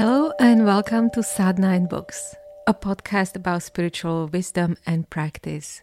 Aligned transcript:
Hello, 0.00 0.32
and 0.40 0.64
welcome 0.64 1.10
to 1.10 1.22
Sadhana 1.22 1.74
and 1.74 1.86
Books, 1.86 2.34
a 2.66 2.72
podcast 2.72 3.36
about 3.36 3.62
spiritual 3.62 4.28
wisdom 4.28 4.78
and 4.86 5.10
practice. 5.10 5.82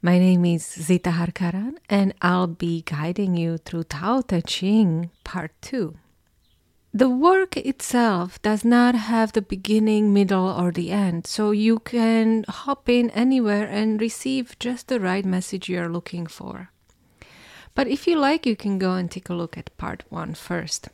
My 0.00 0.18
name 0.18 0.46
is 0.46 0.64
Zita 0.64 1.10
Harkaran, 1.10 1.76
and 1.90 2.14
I'll 2.22 2.46
be 2.46 2.80
guiding 2.80 3.36
you 3.36 3.58
through 3.58 3.84
Tao 3.92 4.22
Te 4.22 4.40
Ching 4.40 5.10
Part 5.22 5.52
2. 5.60 5.98
The 6.94 7.10
work 7.10 7.58
itself 7.58 8.40
does 8.40 8.64
not 8.64 8.94
have 8.94 9.32
the 9.32 9.42
beginning, 9.42 10.14
middle, 10.14 10.48
or 10.48 10.72
the 10.72 10.90
end, 10.90 11.26
so 11.26 11.50
you 11.50 11.80
can 11.80 12.46
hop 12.48 12.88
in 12.88 13.10
anywhere 13.10 13.66
and 13.66 14.00
receive 14.00 14.58
just 14.58 14.88
the 14.88 14.98
right 14.98 15.26
message 15.26 15.68
you're 15.68 15.90
looking 15.90 16.26
for. 16.26 16.70
But 17.74 17.86
if 17.86 18.06
you 18.06 18.16
like, 18.16 18.46
you 18.46 18.56
can 18.56 18.78
go 18.78 18.94
and 18.94 19.10
take 19.10 19.28
a 19.28 19.34
look 19.34 19.58
at 19.58 19.76
Part 19.76 20.04
1 20.08 20.32
first. 20.32 20.88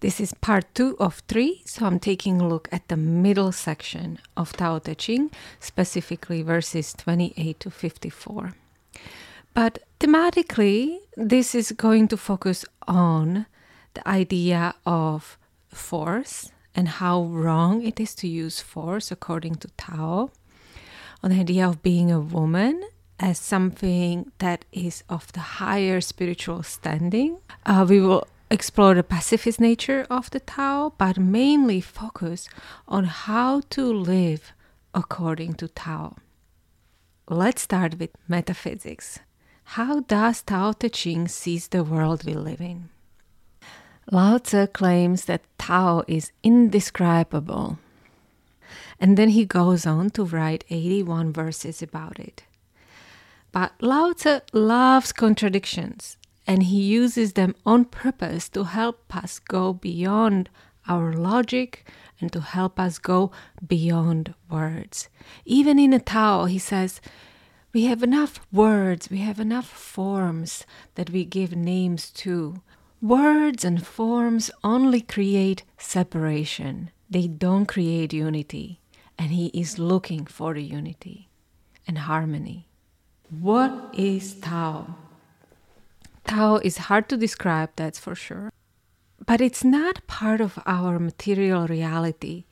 This 0.00 0.20
is 0.20 0.32
part 0.32 0.72
two 0.76 0.96
of 1.00 1.22
three, 1.26 1.62
so 1.66 1.84
I'm 1.84 1.98
taking 1.98 2.40
a 2.40 2.46
look 2.46 2.68
at 2.70 2.86
the 2.86 2.96
middle 2.96 3.50
section 3.50 4.20
of 4.36 4.52
Tao 4.52 4.78
Te 4.78 4.94
Ching, 4.94 5.32
specifically 5.58 6.40
verses 6.42 6.94
28 6.94 7.58
to 7.58 7.68
54. 7.68 8.54
But 9.54 9.80
thematically, 9.98 10.98
this 11.16 11.52
is 11.52 11.72
going 11.72 12.06
to 12.08 12.16
focus 12.16 12.64
on 12.86 13.46
the 13.94 14.06
idea 14.06 14.76
of 14.86 15.36
force 15.68 16.52
and 16.76 16.86
how 16.86 17.24
wrong 17.24 17.82
it 17.82 17.98
is 17.98 18.14
to 18.16 18.28
use 18.28 18.60
force 18.60 19.10
according 19.10 19.56
to 19.56 19.68
Tao, 19.76 20.30
on 21.24 21.30
the 21.30 21.40
idea 21.40 21.66
of 21.66 21.82
being 21.82 22.12
a 22.12 22.20
woman 22.20 22.84
as 23.18 23.40
something 23.40 24.30
that 24.38 24.64
is 24.70 25.02
of 25.08 25.32
the 25.32 25.58
higher 25.58 26.00
spiritual 26.00 26.62
standing. 26.62 27.38
Uh, 27.66 27.84
we 27.88 28.00
will 28.00 28.28
explore 28.50 28.94
the 28.94 29.02
pacifist 29.02 29.60
nature 29.60 30.06
of 30.10 30.30
the 30.30 30.40
Tao, 30.40 30.92
but 30.98 31.18
mainly 31.18 31.80
focus 31.80 32.48
on 32.86 33.04
how 33.04 33.60
to 33.70 33.92
live 33.92 34.52
according 34.94 35.54
to 35.54 35.68
Tao. 35.68 36.16
Let's 37.28 37.62
start 37.62 37.98
with 37.98 38.10
metaphysics. 38.26 39.18
How 39.76 40.00
does 40.00 40.42
Tao 40.42 40.72
Te 40.72 40.88
Ching 40.88 41.28
sees 41.28 41.68
the 41.68 41.84
world 41.84 42.24
we 42.24 42.32
live 42.34 42.60
in? 42.60 42.88
Lao 44.10 44.38
Tzu 44.38 44.66
claims 44.68 45.26
that 45.26 45.42
Tao 45.58 46.02
is 46.08 46.32
indescribable. 46.42 47.78
And 48.98 49.18
then 49.18 49.28
he 49.28 49.44
goes 49.44 49.84
on 49.84 50.08
to 50.10 50.24
write 50.24 50.64
81 50.70 51.32
verses 51.34 51.82
about 51.82 52.18
it. 52.18 52.44
But 53.52 53.72
Lao 53.80 54.12
Tzu 54.12 54.40
loves 54.54 55.12
contradictions 55.12 56.16
and 56.48 56.62
he 56.62 56.80
uses 56.80 57.34
them 57.34 57.54
on 57.66 57.84
purpose 57.84 58.48
to 58.48 58.64
help 58.64 59.14
us 59.14 59.38
go 59.38 59.74
beyond 59.74 60.48
our 60.88 61.12
logic 61.12 61.86
and 62.18 62.32
to 62.32 62.40
help 62.40 62.80
us 62.80 62.98
go 62.98 63.30
beyond 63.64 64.34
words. 64.50 65.10
Even 65.44 65.78
in 65.78 65.92
a 65.92 66.00
Tao, 66.00 66.46
he 66.46 66.58
says, 66.58 67.02
we 67.74 67.84
have 67.84 68.02
enough 68.02 68.40
words, 68.50 69.10
we 69.10 69.18
have 69.18 69.38
enough 69.38 69.68
forms 69.68 70.64
that 70.94 71.10
we 71.10 71.26
give 71.26 71.54
names 71.54 72.10
to. 72.12 72.62
Words 73.02 73.62
and 73.62 73.86
forms 73.86 74.50
only 74.64 75.02
create 75.02 75.64
separation, 75.76 76.90
they 77.10 77.26
don't 77.26 77.66
create 77.66 78.14
unity. 78.14 78.80
And 79.18 79.32
he 79.32 79.48
is 79.48 79.78
looking 79.78 80.24
for 80.24 80.56
unity 80.56 81.28
and 81.86 81.98
harmony. 81.98 82.68
What 83.28 83.90
is 83.92 84.34
Tao? 84.34 84.94
Tao 86.28 86.56
is 86.56 86.76
hard 86.76 87.08
to 87.08 87.16
describe, 87.16 87.70
that's 87.74 87.98
for 87.98 88.14
sure. 88.14 88.52
But 89.24 89.40
it's 89.40 89.64
not 89.64 90.06
part 90.06 90.42
of 90.42 90.58
our 90.66 90.98
material 90.98 91.66
reality. 91.66 92.44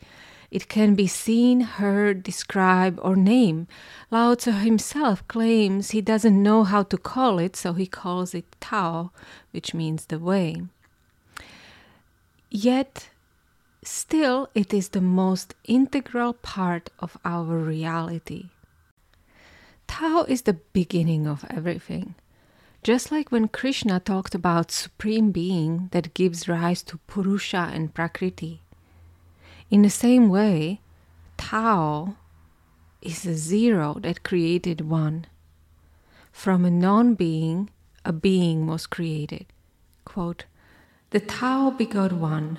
It 0.51 0.69
can 0.69 0.95
be 0.95 1.07
seen, 1.07 1.61
heard, 1.61 2.23
described, 2.23 2.99
or 3.03 3.17
named. 3.17 3.67
Lao 4.11 4.35
Tzu 4.35 4.53
himself 4.53 5.29
claims 5.29 5.91
he 5.91 6.01
doesn't 6.01 6.43
know 6.43 6.65
how 6.65 6.85
to 6.85 6.97
call 6.97 7.39
it, 7.39 7.55
so 7.55 7.75
he 7.75 7.87
calls 7.87 8.35
it 8.35 8.47
Tao, 8.61 9.13
which 9.51 9.75
means 9.75 10.07
the 10.07 10.19
way. 10.19 10.63
Yet, 12.51 13.11
still, 13.85 14.49
it 14.55 14.73
is 14.73 14.89
the 14.89 15.03
most 15.03 15.55
integral 15.65 16.33
part 16.33 16.89
of 16.99 17.19
our 17.27 17.59
reality. 17.59 18.49
Tao 19.87 20.23
is 20.23 20.43
the 20.43 20.55
beginning 20.73 21.27
of 21.27 21.45
everything. 21.51 22.15
Just 22.87 23.11
like 23.11 23.33
when 23.33 23.49
Krishna 23.49 23.99
talked 23.99 24.33
about 24.33 24.71
Supreme 24.71 25.33
Being 25.33 25.89
that 25.91 26.15
gives 26.15 26.49
rise 26.49 26.85
to 26.85 26.99
Purusha 27.09 27.69
and 27.75 27.93
Prakriti. 27.93 28.63
In 29.69 29.83
the 29.83 29.91
same 29.91 30.29
way, 30.29 30.83
Tao 31.37 32.15
is 33.03 33.27
a 33.27 33.35
zero 33.35 33.99
that 34.03 34.23
created 34.23 34.83
one. 34.83 35.27
From 36.31 36.65
a 36.65 36.71
non 36.71 37.17
being, 37.17 37.71
a 38.05 38.13
being 38.13 38.69
was 38.69 38.87
created. 38.87 39.47
Quote, 40.05 40.45
the 41.11 41.19
Tao 41.19 41.71
begot 41.71 42.13
one, 42.13 42.57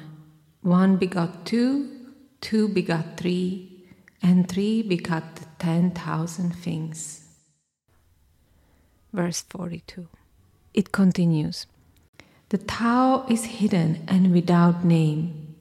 one 0.59 0.97
begot 0.97 1.45
two, 1.45 1.89
two 2.41 2.67
begot 2.67 3.15
three, 3.15 3.85
and 4.21 4.49
three 4.49 4.81
begot 4.81 5.57
ten 5.57 5.91
thousand 5.91 6.53
things 6.53 7.27
verse 9.17 9.41
42. 9.49 10.07
It 10.77 10.91
continues 10.91 11.65
The 12.49 12.59
Tao 12.59 13.25
is 13.27 13.57
hidden 13.57 14.05
and 14.07 14.31
without 14.31 14.85
name. 14.85 15.55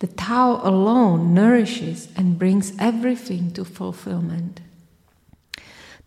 The 0.00 0.08
Tao 0.08 0.60
alone 0.64 1.32
nourishes 1.32 2.08
and 2.16 2.40
brings 2.40 2.72
everything 2.76 3.52
to 3.52 3.64
fulfillment. 3.64 4.60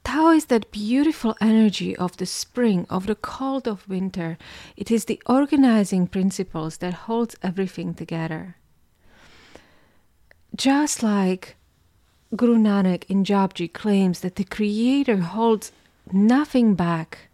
Tao 0.04 0.32
is 0.32 0.48
that 0.48 0.70
beautiful 0.70 1.38
energy 1.40 1.96
of 1.96 2.18
the 2.18 2.26
spring, 2.26 2.86
of 2.90 3.08
the 3.08 3.16
cold 3.16 3.70
of 3.70 3.88
winter. 3.88 4.38
It 4.76 4.92
is 4.92 5.06
the 5.06 5.22
organizing 5.26 6.06
principles 6.06 6.80
that 6.80 7.08
holds 7.08 7.38
everything 7.42 7.94
together. 7.94 8.58
Just 10.54 11.02
like 11.02 11.56
Guru 12.36 12.58
Nanak 12.58 13.06
in 13.08 13.24
Japji 13.24 13.72
claims 13.72 14.20
that 14.20 14.36
the 14.36 14.44
Creator 14.44 15.20
holds 15.22 15.72
nothing 16.12 16.76
back. 16.76 17.30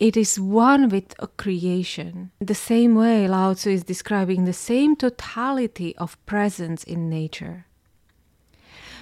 It 0.00 0.16
is 0.16 0.40
one 0.40 0.88
with 0.88 1.14
creation. 1.36 2.30
The 2.40 2.54
same 2.54 2.94
way 2.94 3.28
Lao 3.28 3.52
Tzu 3.52 3.68
is 3.68 3.84
describing 3.84 4.46
the 4.46 4.54
same 4.54 4.96
totality 4.96 5.94
of 5.98 6.16
presence 6.24 6.82
in 6.82 7.10
nature. 7.10 7.66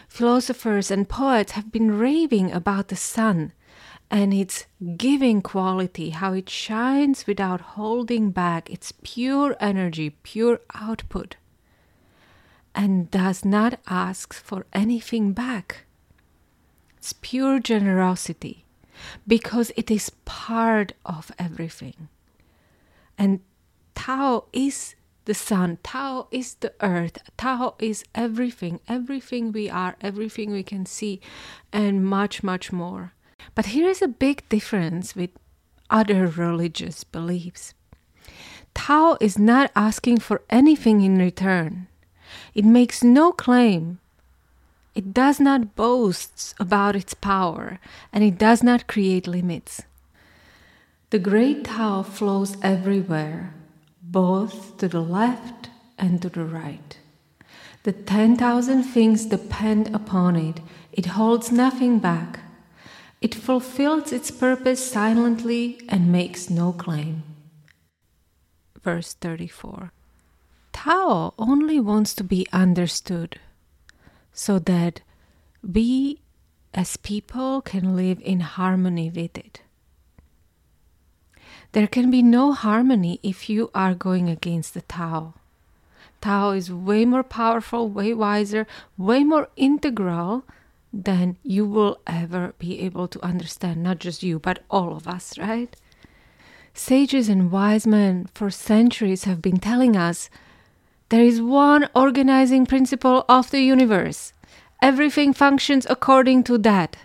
Philosophers 0.09 0.91
and 0.91 1.09
poets 1.09 1.53
have 1.53 1.70
been 1.70 1.97
raving 1.97 2.50
about 2.50 2.88
the 2.88 2.97
sun 2.97 3.53
and 4.10 4.34
its 4.34 4.66
giving 4.97 5.41
quality, 5.41 6.10
how 6.10 6.32
it 6.32 6.50
shines 6.50 7.28
without 7.28 7.78
holding 7.78 8.32
back 8.32 8.69
its 8.69 8.91
pure 9.04 9.54
energy, 9.60 10.10
pure 10.25 10.59
output, 10.75 11.36
and 12.75 13.09
does 13.12 13.44
not 13.44 13.78
ask 13.86 14.34
for 14.34 14.66
anything 14.72 15.32
back. 15.32 15.84
It's 16.97 17.12
pure 17.12 17.60
generosity 17.60 18.65
because 19.26 19.72
it 19.76 19.91
is 19.91 20.10
part 20.25 20.92
of 21.04 21.32
everything. 21.38 22.09
And 23.16 23.41
Tao 23.94 24.44
is 24.53 24.94
the 25.25 25.34
sun, 25.34 25.78
Tao 25.82 26.28
is 26.31 26.54
the 26.54 26.72
earth, 26.81 27.19
Tao 27.36 27.75
is 27.78 28.04
everything, 28.14 28.81
everything 28.88 29.53
we 29.53 29.69
are, 29.69 29.97
everything 30.00 30.50
we 30.50 30.62
can 30.62 30.86
see, 30.86 31.20
and 31.72 32.06
much, 32.06 32.42
much 32.42 32.72
more. 32.72 33.12
But 33.54 33.66
here 33.66 33.88
is 33.88 34.00
a 34.00 34.09
big 34.09 34.48
difference 34.48 35.15
with 35.15 35.30
other 35.91 36.26
religious 36.26 37.04
beliefs. 37.04 37.74
Tao 38.74 39.18
is 39.21 39.39
not 39.39 39.71
asking 39.74 40.18
for 40.18 40.42
anything 40.48 41.03
in 41.03 41.18
return. 41.18 41.89
It 42.54 42.65
makes 42.65 43.03
no 43.03 43.33
claim 43.33 43.98
it 44.94 45.14
does 45.14 45.38
not 45.40 45.76
boast 45.76 46.54
about 46.58 46.96
its 46.96 47.14
power 47.14 47.78
and 48.12 48.24
it 48.24 48.38
does 48.38 48.62
not 48.62 48.86
create 48.86 49.26
limits. 49.26 49.82
The 51.10 51.18
great 51.18 51.64
Tao 51.64 52.02
flows 52.02 52.56
everywhere, 52.62 53.54
both 54.02 54.76
to 54.78 54.88
the 54.88 55.00
left 55.00 55.70
and 55.98 56.20
to 56.22 56.28
the 56.28 56.44
right. 56.44 56.98
The 57.84 57.92
10,000 57.92 58.82
things 58.82 59.24
depend 59.26 59.94
upon 59.94 60.36
it. 60.36 60.60
It 60.92 61.06
holds 61.06 61.50
nothing 61.50 61.98
back. 61.98 62.40
It 63.20 63.34
fulfills 63.34 64.12
its 64.12 64.30
purpose 64.30 64.90
silently 64.90 65.80
and 65.88 66.12
makes 66.12 66.50
no 66.50 66.72
claim. 66.72 67.22
Verse 68.82 69.14
34 69.14 69.92
Tao 70.72 71.34
only 71.38 71.80
wants 71.80 72.14
to 72.14 72.24
be 72.24 72.46
understood 72.52 73.40
so 74.38 74.60
that 74.60 75.00
we 75.64 76.20
as 76.72 76.96
people 76.96 77.60
can 77.60 77.96
live 77.96 78.20
in 78.22 78.38
harmony 78.38 79.10
with 79.10 79.36
it. 79.36 79.62
There 81.72 81.88
can 81.88 82.08
be 82.08 82.22
no 82.22 82.52
harmony 82.52 83.18
if 83.24 83.50
you 83.50 83.68
are 83.74 83.96
going 83.96 84.28
against 84.28 84.74
the 84.74 84.82
Tao. 84.82 85.34
Tao 86.20 86.50
is 86.52 86.72
way 86.72 87.04
more 87.04 87.24
powerful, 87.24 87.88
way 87.88 88.14
wiser, 88.14 88.64
way 88.96 89.24
more 89.24 89.48
integral 89.56 90.44
than 90.92 91.36
you 91.42 91.66
will 91.66 91.98
ever 92.06 92.54
be 92.60 92.78
able 92.82 93.08
to 93.08 93.24
understand. 93.24 93.82
Not 93.82 93.98
just 93.98 94.22
you, 94.22 94.38
but 94.38 94.62
all 94.70 94.96
of 94.96 95.08
us, 95.08 95.36
right? 95.36 95.74
Sages 96.74 97.28
and 97.28 97.50
wise 97.50 97.88
men 97.88 98.28
for 98.34 98.50
centuries 98.50 99.24
have 99.24 99.42
been 99.42 99.58
telling 99.58 99.96
us 99.96 100.30
there 101.10 101.25
is 101.25 101.41
one 101.41 101.89
organizing 101.95 102.66
principle 102.66 103.25
of 103.28 103.51
the 103.51 103.60
universe. 103.60 104.33
Everything 104.83 105.33
functions 105.33 105.87
according 105.89 106.45
to 106.45 106.59
that. 106.59 106.99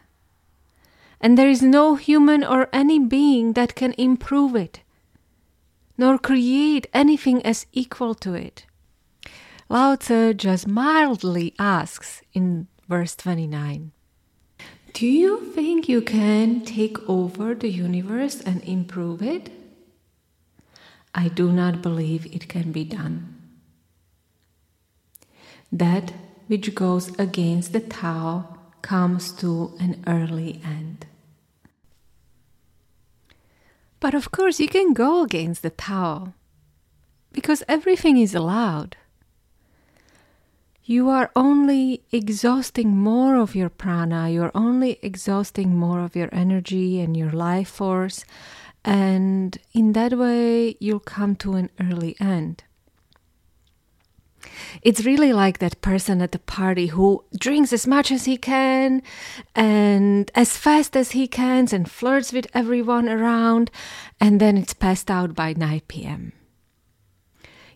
And 1.21 1.37
there 1.37 1.49
is 1.49 1.61
no 1.61 1.95
human 1.95 2.43
or 2.43 2.67
any 2.73 2.99
being 2.99 3.53
that 3.53 3.75
can 3.75 3.93
improve 3.93 4.55
it, 4.55 4.81
nor 5.97 6.17
create 6.17 6.85
anything 6.93 7.41
as 7.45 7.65
equal 7.71 8.13
to 8.15 8.33
it. 8.33 8.65
Lao 9.69 9.95
Tzu 9.95 10.33
just 10.33 10.67
mildly 10.67 11.55
asks 11.57 12.21
in 12.33 12.67
verse 12.89 13.15
29 13.15 13.93
Do 14.91 15.07
you 15.07 15.39
think 15.39 15.87
you 15.87 16.01
can 16.01 16.65
take 16.65 16.97
over 17.09 17.55
the 17.55 17.71
universe 17.71 18.41
and 18.41 18.61
improve 18.65 19.21
it? 19.23 19.49
I 21.15 21.29
do 21.29 21.53
not 21.53 21.81
believe 21.81 22.25
it 22.25 22.49
can 22.49 22.73
be 22.73 22.83
done. 22.83 23.32
That 25.73 26.13
which 26.45 26.75
goes 26.75 27.17
against 27.17 27.73
the 27.73 27.79
Tao 27.79 28.59
comes 28.83 29.31
to 29.33 29.75
an 29.79 30.03
early 30.05 30.61
end. 30.63 31.07
But 33.99 34.13
of 34.13 34.29
course, 34.29 34.59
you 34.59 34.67
can 34.67 34.93
go 34.93 35.23
against 35.23 35.63
the 35.63 35.71
Tao 35.71 36.33
because 37.31 37.63
everything 37.67 38.17
is 38.17 38.35
allowed. 38.35 38.97
You 40.83 41.09
are 41.09 41.31
only 41.35 42.03
exhausting 42.11 42.95
more 42.95 43.35
of 43.37 43.55
your 43.55 43.69
prana, 43.69 44.29
you're 44.29 44.51
only 44.53 44.99
exhausting 45.01 45.75
more 45.75 46.01
of 46.01 46.15
your 46.15 46.29
energy 46.31 46.99
and 46.99 47.17
your 47.17 47.31
life 47.31 47.69
force, 47.69 48.25
and 48.85 49.57
in 49.73 49.93
that 49.93 50.13
way, 50.13 50.75
you'll 50.79 50.99
come 50.99 51.35
to 51.37 51.53
an 51.53 51.71
early 51.79 52.15
end. 52.19 52.63
It's 54.81 55.05
really 55.05 55.33
like 55.33 55.59
that 55.59 55.81
person 55.81 56.21
at 56.21 56.31
the 56.31 56.39
party 56.39 56.87
who 56.87 57.23
drinks 57.37 57.73
as 57.73 57.87
much 57.87 58.11
as 58.11 58.25
he 58.25 58.37
can 58.37 59.01
and 59.55 60.31
as 60.35 60.57
fast 60.57 60.95
as 60.95 61.11
he 61.11 61.27
can 61.27 61.53
and 61.71 61.89
flirts 61.89 62.33
with 62.33 62.47
everyone 62.53 63.07
around, 63.07 63.69
and 64.19 64.39
then 64.39 64.57
it's 64.57 64.73
passed 64.73 65.11
out 65.11 65.35
by 65.35 65.53
9 65.53 65.81
p.m. 65.87 66.33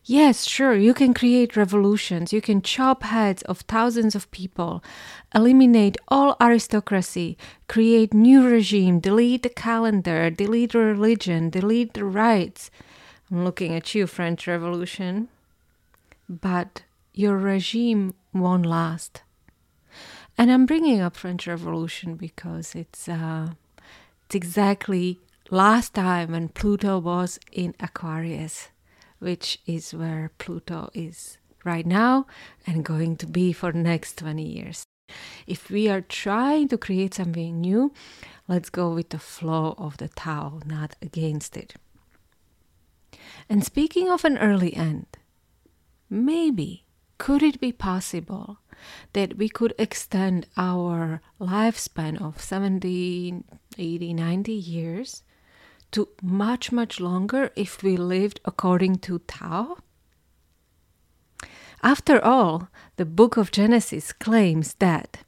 Yes, 0.03 0.45
sure, 0.45 0.73
you 0.73 0.93
can 0.93 1.13
create 1.13 1.57
revolutions, 1.57 2.31
you 2.31 2.39
can 2.39 2.61
chop 2.61 3.03
heads 3.03 3.41
of 3.43 3.59
thousands 3.59 4.15
of 4.15 4.31
people, 4.31 4.81
eliminate 5.35 5.97
all 6.07 6.37
aristocracy, 6.39 7.37
create 7.67 8.13
new 8.13 8.47
regime, 8.47 9.01
delete 9.01 9.43
the 9.43 9.49
calendar, 9.49 10.29
delete 10.29 10.73
religion, 10.73 11.49
delete 11.49 11.93
the 11.93 12.05
rights. 12.05 12.71
I'm 13.29 13.43
looking 13.43 13.75
at 13.75 13.93
you, 13.93 14.07
French 14.07 14.47
Revolution. 14.47 15.27
But 16.29 16.83
your 17.13 17.37
regime 17.37 18.13
won't 18.33 18.65
last. 18.65 19.21
And 20.37 20.51
I'm 20.51 20.65
bringing 20.65 21.01
up 21.01 21.15
French 21.15 21.47
Revolution 21.47 22.15
because 22.15 22.75
it's 22.75 23.07
uh, 23.07 23.51
it's 24.25 24.35
exactly 24.35 25.19
last 25.49 25.93
time 25.93 26.31
when 26.31 26.49
Pluto 26.49 26.99
was 26.99 27.39
in 27.51 27.73
Aquarius 27.79 28.69
which 29.19 29.59
is 29.65 29.93
where 29.93 30.31
Pluto 30.37 30.89
is 30.93 31.37
right 31.63 31.85
now 31.85 32.27
and 32.65 32.85
going 32.85 33.17
to 33.17 33.27
be 33.27 33.51
for 33.51 33.71
next 33.71 34.17
20 34.19 34.43
years. 34.43 34.83
If 35.45 35.69
we 35.69 35.87
are 35.89 36.01
trying 36.01 36.67
to 36.69 36.77
create 36.77 37.13
something 37.13 37.61
new, 37.61 37.93
let's 38.47 38.69
go 38.69 38.93
with 38.93 39.09
the 39.09 39.19
flow 39.19 39.75
of 39.77 39.97
the 39.97 40.09
Tao, 40.09 40.59
not 40.65 40.95
against 41.01 41.55
it. 41.55 41.75
And 43.49 43.63
speaking 43.63 44.09
of 44.09 44.25
an 44.25 44.37
early 44.37 44.75
end, 44.75 45.05
maybe 46.09 46.85
could 47.17 47.41
it 47.43 47.59
be 47.59 47.71
possible 47.71 48.59
that 49.13 49.37
we 49.37 49.49
could 49.49 49.73
extend 49.79 50.47
our 50.55 51.21
lifespan 51.39 52.21
of 52.21 52.41
70, 52.41 53.43
80, 53.77 54.13
90 54.13 54.51
years 54.51 55.23
to 55.91 56.09
much, 56.21 56.71
much 56.71 56.99
longer 56.99 57.51
if 57.55 57.81
we 57.81 57.97
lived 57.97 58.39
according 58.45 58.97
to 58.97 59.19
Tao? 59.19 59.77
After 61.83 62.23
all, 62.23 62.69
the 62.95 63.05
book 63.05 63.37
of 63.37 63.51
Genesis 63.51 64.11
claims 64.11 64.75
that 64.75 65.19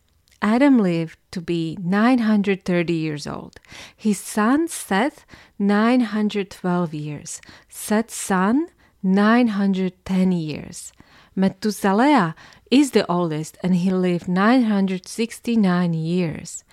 Adam 0.41 0.79
lived 0.79 1.17
to 1.31 1.41
be 1.41 1.77
930 1.81 2.93
years 2.93 3.27
old. 3.27 3.59
His 3.95 4.19
son 4.19 4.67
Seth, 4.67 5.25
912 5.59 6.93
years. 6.93 7.41
Seth's 7.67 8.15
son, 8.15 8.67
910 9.01 10.31
years. 10.31 10.91
Methuselah 11.35 12.35
is 12.69 12.91
the 12.91 13.09
oldest 13.09 13.57
and 13.63 13.75
he 13.75 13.91
lived 13.91 14.27
969 14.27 15.93
years. 15.93 16.63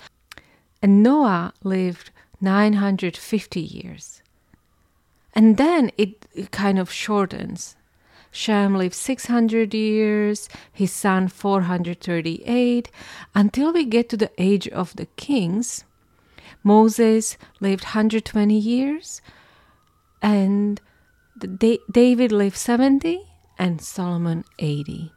And 0.83 1.03
Noah 1.03 1.53
lived 1.63 2.11
950 2.41 3.61
years. 3.61 4.23
And 5.35 5.57
then 5.57 5.91
it, 5.97 6.27
kind 6.51 6.79
of 6.79 6.91
shortens. 6.91 7.77
Shem 8.31 8.77
lived 8.77 8.95
600 8.95 9.73
years, 9.73 10.49
his 10.73 10.93
son 10.93 11.29
438, 11.29 12.91
until 13.35 13.73
we 13.73 13.85
get 13.85 14.09
to 14.11 14.17
the 14.17 14.31
age 14.37 14.69
of 14.69 14.95
the 14.97 15.07
kings. 15.17 15.85
Moses 16.63 17.39
lived 17.61 17.85
120 17.85 18.59
years, 18.59 19.23
and 20.21 20.81
David 21.39 22.33
lived 22.33 22.57
70, 22.57 23.21
and 23.59 23.81
Solomon 23.81 24.45
80 24.59 25.13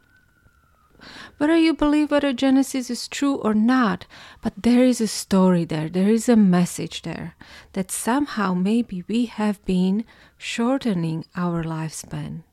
whether 1.38 1.58
you 1.58 1.74
believe 1.74 2.12
whether 2.12 2.34
Genesis 2.34 2.90
is 2.90 3.08
true 3.08 3.36
or 3.36 3.54
not, 3.54 4.06
but 4.42 4.54
there 4.58 4.84
is 4.84 5.00
a 5.00 5.08
story 5.08 5.66
there, 5.66 5.90
there 5.90 6.10
is 6.10 6.28
a 6.28 6.36
message 6.36 7.04
there 7.04 7.36
that 7.74 7.92
somehow 7.92 8.54
maybe 8.54 9.04
we 9.08 9.26
have 9.26 9.64
been 9.66 10.04
shortening 10.38 11.26
our 11.36 11.64
lifespan. 11.64 12.44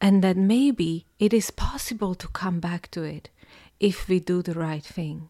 And 0.00 0.24
that 0.24 0.36
maybe 0.36 1.06
it 1.18 1.34
is 1.34 1.50
possible 1.50 2.14
to 2.14 2.28
come 2.28 2.58
back 2.58 2.90
to 2.92 3.02
it 3.02 3.28
if 3.78 4.08
we 4.08 4.18
do 4.18 4.42
the 4.42 4.54
right 4.54 4.84
thing. 4.84 5.28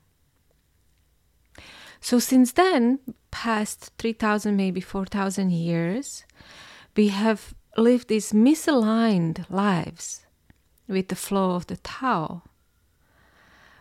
So, 2.00 2.18
since 2.18 2.52
then, 2.52 3.00
past 3.30 3.90
3,000, 3.98 4.56
maybe 4.56 4.80
4,000 4.80 5.50
years, 5.50 6.24
we 6.96 7.08
have 7.08 7.54
lived 7.76 8.08
these 8.08 8.32
misaligned 8.32 9.48
lives 9.50 10.26
with 10.88 11.08
the 11.08 11.16
flow 11.16 11.52
of 11.52 11.66
the 11.66 11.76
Tao, 11.78 12.42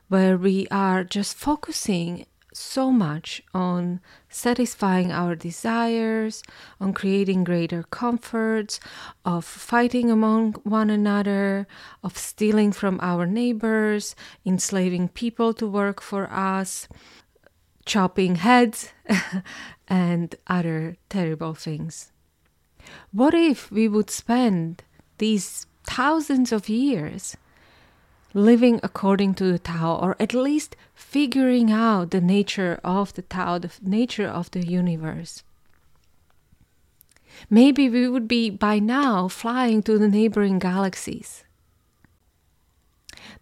where 0.08 0.38
we 0.38 0.68
are 0.70 1.04
just 1.04 1.36
focusing 1.36 2.26
so 2.54 2.92
much 2.92 3.42
on 3.54 4.00
satisfying 4.28 5.12
our 5.12 5.36
desires, 5.36 6.44
on 6.80 6.94
creating 6.94 7.44
greater 7.44 7.84
comforts, 7.84 8.80
of 9.24 9.46
fighting 9.46 10.12
among 10.12 10.54
one 10.64 10.90
another, 10.90 11.68
of 12.04 12.18
stealing 12.18 12.72
from 12.72 13.00
our 13.02 13.26
neighbors, 13.26 14.16
enslaving 14.46 15.08
people 15.10 15.54
to 15.54 15.68
work 15.68 16.02
for 16.02 16.30
us, 16.32 16.88
chopping 17.86 18.36
heads, 18.36 18.92
and 19.88 20.36
other 20.48 20.98
terrible 21.10 21.54
things. 21.54 22.12
What 23.12 23.34
if 23.34 23.72
we 23.72 23.88
would 23.88 24.10
spend 24.10 24.84
these 25.18 25.66
thousands 25.84 26.52
of 26.52 26.70
years 26.70 27.36
living 28.34 28.80
according 28.84 29.34
to 29.36 29.52
the 29.52 29.60
Tao, 29.60 29.96
or 29.96 30.16
at 30.20 30.34
least 30.34 30.76
figuring 30.94 31.72
out 31.72 32.12
the 32.12 32.22
nature 32.22 32.80
of 32.84 33.14
the 33.14 33.24
Tao, 33.24 33.58
the 33.58 33.72
nature 33.82 34.28
of 34.28 34.52
the 34.52 34.66
universe. 34.66 35.44
Maybe 37.50 37.90
we 37.90 38.08
would 38.08 38.28
be 38.28 38.50
by 38.50 38.80
now 38.80 39.28
flying 39.28 39.82
to 39.84 39.98
the 39.98 40.10
neighboring 40.10 40.60
galaxies. 40.60 41.44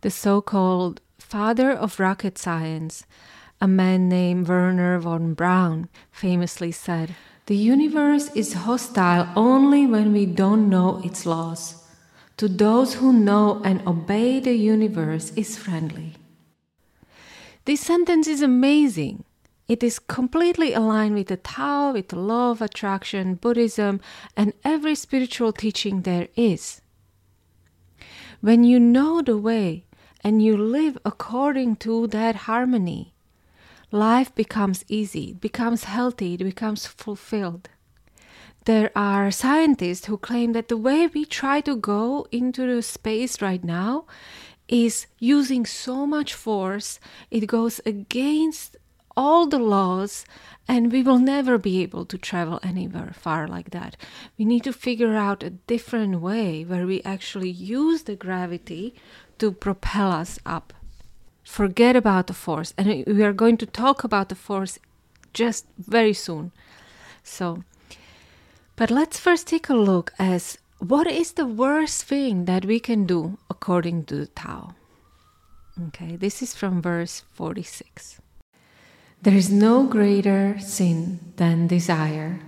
The 0.01 0.12
so 0.12 0.42
called 0.42 1.01
father 1.18 1.72
of 1.72 2.00
rocket 2.00 2.38
science, 2.38 3.06
a 3.60 3.68
man 3.68 4.08
named 4.08 4.48
Wernher 4.48 5.00
von 5.00 5.34
Braun, 5.34 5.89
famously 6.12 6.72
said, 6.72 7.16
The 7.48 7.56
universe 7.56 8.30
is 8.36 8.54
hostile 8.54 9.27
only 9.36 9.88
when 9.88 10.13
we 10.13 10.25
don't 10.25 10.70
know 10.70 11.01
its 11.04 11.25
laws 11.25 11.84
to 12.36 12.48
those 12.48 12.96
who 12.96 13.12
know 13.12 13.62
and 13.63 13.86
obey 13.88 14.39
the 14.39 14.54
universe 14.54 15.32
is 15.36 15.58
friendly. 15.58 16.13
This 17.66 17.82
sentence 17.82 18.27
is 18.27 18.42
amazing. 18.42 19.24
It 19.68 19.82
is 19.82 19.98
completely 20.00 20.74
aligned 20.74 21.16
with 21.16 21.27
the 21.27 21.38
Tao, 21.38 21.94
with 21.94 22.10
the 22.10 22.20
law 22.20 22.51
of 22.51 22.62
attraction, 22.62 23.36
Buddhism, 23.36 24.00
and 24.36 24.54
every 24.63 24.96
spiritual 24.96 25.51
teaching 25.51 26.01
there 26.01 26.27
is. 26.36 26.82
when 28.42 28.63
you 28.63 28.80
know 28.80 29.22
the 29.22 29.38
way 29.38 29.86
and 30.24 30.42
you 30.42 30.56
live 30.58 30.98
according 31.04 31.75
to 31.77 32.08
that 32.08 32.36
harmony, 32.48 33.13
life 33.91 34.34
becomes 34.36 34.84
easy, 34.88 35.32
it 35.32 35.41
becomes 35.41 35.86
healthy, 35.86 36.34
it 36.36 36.44
becomes 36.44 36.86
fulfilled. 36.86 37.70
There 38.65 38.91
are 38.96 39.32
scientists 39.32 40.08
who 40.08 40.17
claim 40.17 40.51
that 40.51 40.67
the 40.67 40.75
way 40.75 41.08
we 41.08 41.24
try 41.24 41.62
to 41.62 41.75
go 41.75 42.27
into 42.32 42.67
the 42.67 42.82
space 42.82 43.41
right 43.41 43.63
now 43.63 44.06
is 44.67 45.08
using 45.20 45.65
so 45.65 46.06
much 46.06 46.34
force, 46.34 47.00
it 47.32 47.48
goes 47.48 47.79
against 47.86 48.75
all 49.15 49.48
the 49.48 49.58
laws, 49.58 50.25
and 50.67 50.91
we 50.91 51.01
will 51.01 51.17
never 51.17 51.58
be 51.58 51.82
able 51.82 52.06
to 52.06 52.17
travel 52.17 52.60
anywhere 52.62 53.13
far 53.13 53.48
like 53.48 53.72
that. 53.72 53.96
We 54.38 54.46
need 54.46 54.63
to 54.65 54.74
figure 54.74 55.15
out 55.15 55.44
a 55.44 55.50
different 55.50 56.22
way 56.22 56.63
where 56.63 56.86
we 56.86 57.01
actually 57.03 57.50
use 57.50 58.03
the 58.03 58.15
gravity 58.15 58.94
to 59.39 59.51
propel 59.51 60.12
us 60.12 60.39
up. 60.46 60.74
Forget 61.48 61.96
about 61.96 62.27
the 62.27 62.34
force, 62.34 62.74
and 62.77 63.06
we 63.08 63.24
are 63.24 63.34
going 63.34 63.58
to 63.58 63.66
talk 63.66 64.04
about 64.04 64.27
the 64.30 64.36
force 64.36 64.77
just 65.34 65.66
very 65.80 66.13
soon. 66.13 66.51
So, 67.24 67.63
but 68.75 68.92
let's 68.92 69.18
first 69.18 69.48
take 69.48 69.70
a 69.70 69.74
look 69.74 70.13
as 70.20 70.60
what 70.80 71.08
is 71.08 71.32
the 71.32 71.48
worst 71.48 72.04
thing 72.04 72.46
that 72.46 72.66
we 72.66 72.80
can 72.80 73.06
do 73.08 73.39
according 73.50 74.06
to 74.06 74.18
the 74.18 74.27
Tao. 74.27 74.75
Okay, 75.88 76.16
this 76.18 76.44
is 76.44 76.54
from 76.54 76.82
verse 76.82 77.24
46. 77.34 78.20
There 79.22 79.34
is 79.34 79.50
no 79.50 79.88
greater 79.88 80.60
sin 80.60 81.34
than 81.38 81.66
desire, 81.66 82.42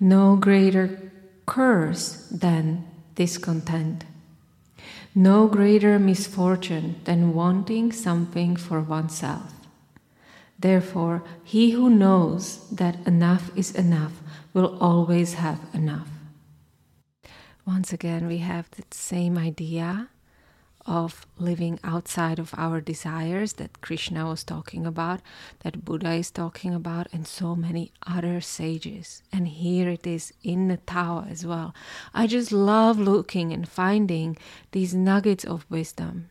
no 0.00 0.34
greater 0.36 1.12
curse 1.46 2.26
than 2.32 2.84
discontent, 3.14 4.04
no 5.14 5.46
greater 5.46 5.98
misfortune 5.98 6.96
than 7.04 7.34
wanting 7.34 7.92
something 7.92 8.56
for 8.56 8.80
oneself. 8.80 9.52
Therefore, 10.58 11.22
he 11.42 11.72
who 11.72 11.90
knows 11.90 12.68
that 12.70 13.06
enough 13.06 13.50
is 13.56 13.74
enough 13.74 14.12
will 14.54 14.78
always 14.80 15.34
have 15.34 15.60
enough. 15.74 16.08
Once 17.66 17.92
again, 17.92 18.26
we 18.26 18.38
have 18.38 18.70
the 18.70 18.84
same 18.90 19.36
idea 19.36 20.08
of 20.86 21.26
living 21.38 21.78
outside 21.84 22.38
of 22.38 22.54
our 22.56 22.80
desires 22.80 23.54
that 23.54 23.80
Krishna 23.80 24.26
was 24.26 24.44
talking 24.44 24.84
about, 24.84 25.20
that 25.60 25.84
Buddha 25.84 26.12
is 26.12 26.30
talking 26.30 26.74
about, 26.74 27.06
and 27.12 27.26
so 27.26 27.54
many 27.54 27.92
other 28.06 28.40
sages. 28.40 29.22
And 29.32 29.46
here 29.48 29.88
it 29.88 30.06
is 30.06 30.32
in 30.42 30.68
the 30.68 30.78
Tao 30.78 31.24
as 31.28 31.46
well. 31.46 31.74
I 32.12 32.26
just 32.26 32.52
love 32.52 32.98
looking 32.98 33.52
and 33.52 33.68
finding 33.68 34.36
these 34.72 34.94
nuggets 34.94 35.44
of 35.44 35.66
wisdom. 35.70 36.28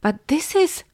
But 0.00 0.26
this 0.28 0.54
is 0.54 0.84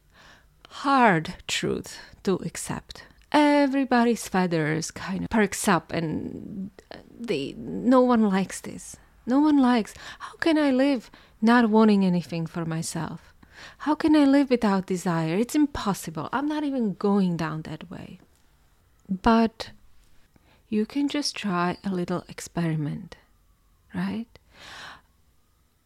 hard 0.69 1.35
truth 1.47 1.99
to 2.23 2.35
accept. 2.45 3.03
Everybody's 3.31 4.27
feathers 4.27 4.91
kind 4.91 5.23
of 5.23 5.29
perks 5.29 5.67
up, 5.67 5.91
and 5.91 6.71
they 7.19 7.53
no 7.57 8.01
one 8.01 8.29
likes 8.29 8.61
this. 8.61 8.95
No 9.25 9.39
one 9.39 9.57
likes. 9.57 9.93
How 10.19 10.35
can 10.37 10.57
I 10.57 10.71
live 10.71 11.09
not 11.45 11.69
wanting 11.69 12.03
anything 12.03 12.45
for 12.45 12.65
myself. 12.65 13.33
How 13.79 13.95
can 13.95 14.15
I 14.15 14.25
live 14.25 14.49
without 14.49 14.87
desire? 14.87 15.35
It's 15.35 15.55
impossible. 15.55 16.27
I'm 16.33 16.47
not 16.47 16.63
even 16.63 16.95
going 16.95 17.37
down 17.37 17.61
that 17.61 17.89
way. 17.89 18.19
But 19.07 19.71
you 20.67 20.85
can 20.85 21.07
just 21.07 21.35
try 21.35 21.77
a 21.83 21.89
little 21.89 22.25
experiment, 22.27 23.15
right? 23.93 24.27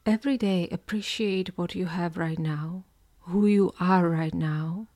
Every 0.05 0.37
day, 0.37 0.67
appreciate 0.71 1.57
what 1.57 1.75
you 1.75 1.85
have 1.87 2.17
right 2.17 2.39
now, 2.39 2.83
who 3.21 3.45
you 3.45 3.73
are 3.79 4.09
right 4.09 4.33
now, 4.33 4.87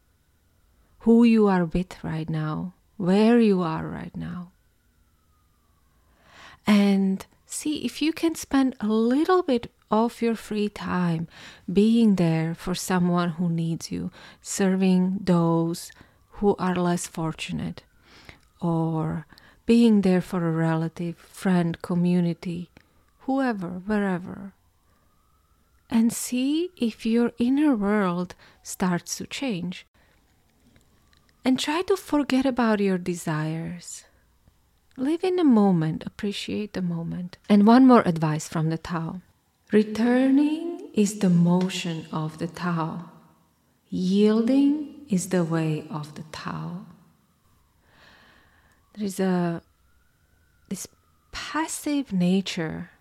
who 1.00 1.24
you 1.24 1.48
are 1.48 1.66
with 1.66 2.04
right 2.04 2.30
now, 2.30 2.74
where 2.98 3.40
you 3.40 3.62
are 3.62 3.86
right 3.86 4.16
now. 4.16 4.52
And 6.66 7.26
see 7.54 7.86
if 7.86 8.02
you 8.02 8.12
can 8.12 8.36
spend 8.36 8.76
a 8.80 8.88
little 8.88 9.44
bit 9.44 9.72
of 9.92 10.22
your 10.22 10.36
free 10.36 10.70
time 10.70 11.28
being 11.72 12.16
there 12.16 12.56
for 12.56 12.74
someone 12.74 13.30
who 13.32 13.48
needs 13.48 13.92
you, 13.92 14.12
serving 14.42 15.20
those 15.22 15.92
who 16.38 16.56
are 16.58 16.76
less 16.76 17.06
fortunate, 17.08 17.84
or 18.60 19.28
being 19.66 20.02
there 20.02 20.22
for 20.22 20.48
a 20.48 20.52
relative, 20.52 21.16
friend, 21.18 21.82
community, 21.82 22.70
whoever, 23.20 23.82
wherever. 23.86 24.54
And 25.90 26.12
see 26.12 26.72
if 26.76 27.06
your 27.06 27.32
inner 27.38 27.76
world 27.76 28.36
starts 28.64 29.18
to 29.18 29.28
change. 29.28 29.86
And 31.46 31.60
try 31.60 31.84
to 31.84 31.96
forget 31.96 32.46
about 32.46 32.80
your 32.80 32.98
desires. 32.98 34.06
Live 34.96 35.24
in 35.24 35.38
the 35.38 35.44
moment, 35.44 36.04
appreciate 36.06 36.74
the 36.74 36.82
moment. 36.82 37.38
And 37.50 37.66
one 37.66 37.88
more 37.88 38.04
advice 38.06 38.48
from 38.48 38.70
the 38.70 38.78
Tao 38.78 39.22
Returning 39.72 40.92
is 40.94 41.18
the 41.18 41.32
motion 41.32 42.06
of 42.12 42.38
the 42.38 42.46
Tao. 42.46 43.10
Yielding 43.90 45.06
is 45.10 45.30
the 45.30 45.44
way 45.44 45.88
of 45.90 46.14
the 46.14 46.22
Tao. 46.32 46.86
There 48.94 49.06
is 49.06 49.20
a 49.20 49.64
this 50.70 50.88
passive 51.32 52.14
nature 52.14 52.92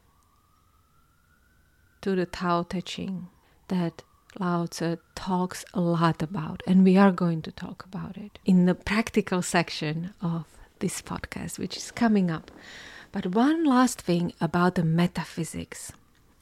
to 2.01 2.17
the 2.17 2.25
Tao 2.25 2.63
Te 2.63 2.81
Ching 2.81 3.29
that 3.69 4.03
Lao 4.39 4.65
Tzu 4.65 4.97
talks 5.15 5.67
a 5.75 5.81
lot 5.81 6.23
about, 6.23 6.63
and 6.67 6.85
we 6.85 6.97
are 6.97 7.13
going 7.13 7.43
to 7.43 7.53
talk 7.53 7.85
about 7.85 8.17
it 8.17 8.39
in 8.47 8.65
the 8.65 8.75
practical 8.75 9.43
section 9.43 10.15
of 10.23 10.47
this 10.83 11.01
podcast, 11.01 11.59
which 11.59 11.79
is 11.79 11.91
coming 11.91 12.31
up. 12.31 12.51
But 13.13 13.35
one 13.35 13.65
last 13.65 14.03
thing 14.03 14.35
about 14.41 14.75
the 14.75 14.85
metaphysics. 14.85 15.93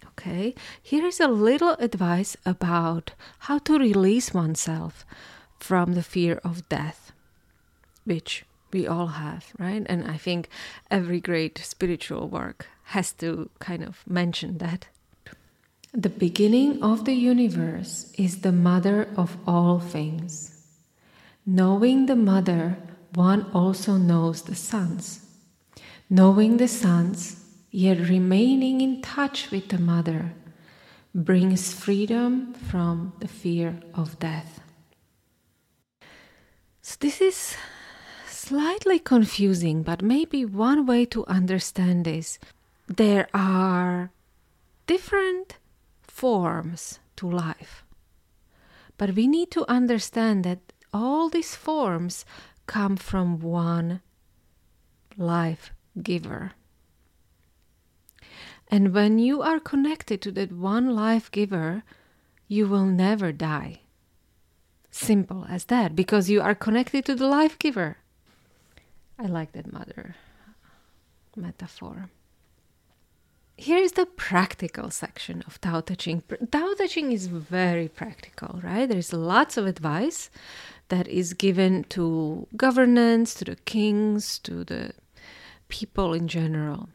Okay, 0.09 0.55
here 0.83 1.07
is 1.07 1.21
a 1.21 1.29
little 1.29 1.77
advice 1.79 2.37
about 2.45 3.13
how 3.47 3.59
to 3.61 3.79
release 3.79 4.35
oneself 4.35 5.07
from 5.61 5.95
the 5.95 6.03
fear 6.03 6.41
of 6.43 6.69
death, 6.69 7.13
which 8.05 8.45
we 8.73 8.87
all 8.87 9.09
have, 9.25 9.53
right? 9.59 9.87
And 9.87 10.11
I 10.11 10.17
think 10.17 10.49
every 10.91 11.21
great 11.21 11.59
spiritual 11.59 12.29
work 12.29 12.67
has 12.97 13.13
to 13.15 13.51
kind 13.61 13.85
of 13.85 14.03
mention 14.07 14.59
that. 14.59 14.89
The 15.93 16.09
beginning 16.09 16.83
of 16.83 17.05
the 17.05 17.15
universe 17.15 18.13
is 18.17 18.41
the 18.41 18.53
mother 18.53 19.09
of 19.17 19.37
all 19.47 19.81
things. 19.81 20.57
Knowing 21.47 22.07
the 22.07 22.17
mother, 22.17 22.79
one 23.15 23.51
also 23.53 23.97
knows 23.97 24.43
the 24.43 24.55
sons. 24.55 25.27
Knowing 26.09 26.57
the 26.57 26.69
sons, 26.69 27.45
yet 27.71 27.99
remaining 28.09 28.81
in 28.81 29.01
touch 29.03 29.51
with 29.51 29.69
the 29.69 29.79
mother 29.79 30.33
brings 31.15 31.73
freedom 31.73 32.55
from 32.55 33.13
the 33.21 33.29
fear 33.29 33.81
of 33.95 34.19
death. 34.19 34.61
So, 36.83 36.97
this 37.01 37.21
is 37.21 37.57
slightly 38.27 38.99
confusing, 38.99 39.83
but 39.83 40.03
maybe 40.03 40.45
one 40.45 40.87
way 40.87 41.05
to 41.07 41.27
understand 41.27 42.05
this 42.05 42.39
there 42.89 43.29
are 43.33 44.11
different 44.89 45.59
forms 46.03 46.99
to 47.17 47.31
life. 47.31 47.85
But 48.99 49.15
we 49.15 49.29
need 49.29 49.53
to 49.53 49.65
understand 49.71 50.45
that 50.45 50.59
all 50.93 51.29
these 51.29 51.55
forms 51.55 52.25
come 52.71 52.97
from 52.97 53.41
one 53.41 54.01
life 55.17 55.73
giver. 56.01 56.53
And 58.69 58.95
when 58.95 59.19
you 59.19 59.43
are 59.43 59.59
connected 59.59 60.23
to 60.23 60.31
that 60.31 60.53
one 60.53 60.95
life 60.95 61.33
giver, 61.33 61.83
you 62.47 62.69
will 62.69 62.87
never 62.87 63.33
die. 63.33 63.81
Simple 64.93 65.45
as 65.49 65.65
that, 65.65 65.97
because 65.97 66.31
you 66.31 66.41
are 66.41 66.55
connected 66.55 67.05
to 67.07 67.17
the 67.17 67.27
life 67.27 67.59
giver. 67.59 67.97
I 69.19 69.27
like 69.27 69.51
that 69.53 69.73
mother 69.73 70.15
metaphor. 71.35 72.09
Here 73.61 73.77
is 73.77 73.93
the 73.93 74.07
practical 74.07 74.89
section 74.89 75.45
of 75.47 75.61
Tao 75.61 75.83
Te 75.83 75.95
Ching. 75.95 76.23
Tao 76.51 76.73
Te 76.79 76.89
Ching 76.89 77.13
is 77.13 77.27
very 77.27 77.89
practical, 77.89 78.59
right? 78.63 78.89
There's 78.89 79.13
lots 79.13 79.59
of 79.59 79.67
advice 79.67 80.31
that 80.89 81.07
is 81.07 81.35
given 81.35 81.85
to 81.91 82.49
governance, 82.57 83.35
to 83.35 83.45
the 83.45 83.57
kings, 83.57 84.39
to 84.39 84.65
the 84.65 84.93
people 85.69 86.15
in 86.15 86.27
general. 86.27 86.89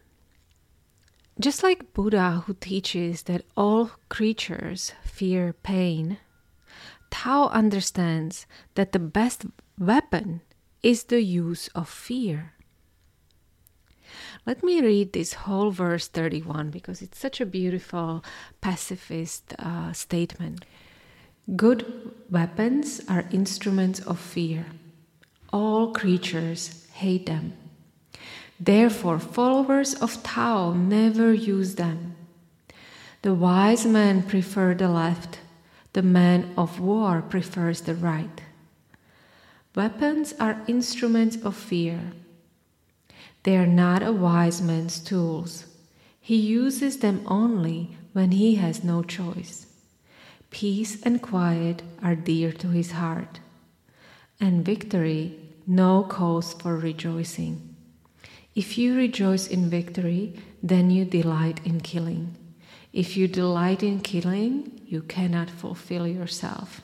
Just 1.40 1.62
like 1.62 1.94
Buddha, 1.94 2.42
who 2.48 2.56
teaches 2.56 3.22
that 3.30 3.46
all 3.56 3.92
creatures 4.10 4.92
fear 5.04 5.54
pain, 5.54 6.18
Tao 7.12 7.50
understands 7.50 8.48
that 8.74 8.92
the 8.92 8.98
best 8.98 9.46
weapon 9.78 10.42
is 10.82 11.04
the 11.04 11.22
use 11.22 11.68
of 11.76 11.88
fear. 11.88 12.55
Let 14.46 14.64
me 14.64 14.82
read 14.82 15.14
this 15.14 15.34
whole 15.34 15.72
verse 15.72 16.08
31 16.08 16.70
because 16.70 17.02
it's 17.02 17.20
such 17.20 17.42
a 17.42 17.46
beautiful 17.46 18.24
pacifist 18.62 19.54
uh, 19.60 19.94
statement. 19.94 20.66
Good 21.56 22.12
weapons 22.30 23.02
are 23.08 23.26
instruments 23.32 24.00
of 24.00 24.20
fear. 24.20 24.66
All 25.54 25.94
creatures 25.94 26.88
hate 26.94 27.28
them. 27.28 27.54
Therefore, 28.60 29.20
followers 29.20 29.94
of 29.96 30.24
Tao 30.24 30.74
never 30.74 31.34
use 31.34 31.76
them. 31.76 32.16
The 33.22 33.34
wise 33.34 33.86
man 33.86 34.24
prefers 34.24 34.78
the 34.78 34.88
left, 34.88 35.40
the 35.94 36.02
man 36.04 36.54
of 36.58 36.80
war 36.80 37.22
prefers 37.22 37.82
the 37.82 37.96
right. 37.96 38.42
Weapons 39.76 40.34
are 40.40 40.62
instruments 40.68 41.38
of 41.44 41.56
fear. 41.56 42.00
They 43.46 43.58
are 43.58 43.68
not 43.68 44.02
a 44.02 44.12
wise 44.12 44.60
man's 44.60 45.00
tools. 45.00 45.66
He 46.20 46.36
uses 46.36 46.98
them 46.98 47.22
only 47.28 47.96
when 48.12 48.32
he 48.32 48.56
has 48.56 48.84
no 48.84 49.04
choice. 49.04 49.68
Peace 50.50 51.00
and 51.04 51.22
quiet 51.22 51.84
are 52.02 52.16
dear 52.16 52.52
to 52.54 52.70
his 52.70 52.94
heart, 52.94 53.40
and 54.40 54.66
victory 54.66 55.38
no 55.68 56.02
cause 56.02 56.54
for 56.54 56.76
rejoicing. 56.76 57.76
If 58.56 58.80
you 58.80 58.96
rejoice 58.96 59.46
in 59.46 59.70
victory, 59.70 60.34
then 60.64 60.90
you 60.90 61.06
delight 61.06 61.60
in 61.64 61.82
killing. 61.82 62.36
If 62.94 63.16
you 63.16 63.28
delight 63.28 63.84
in 63.84 64.00
killing, 64.00 64.82
you 64.88 65.04
cannot 65.04 65.52
fulfill 65.52 66.08
yourself. 66.08 66.82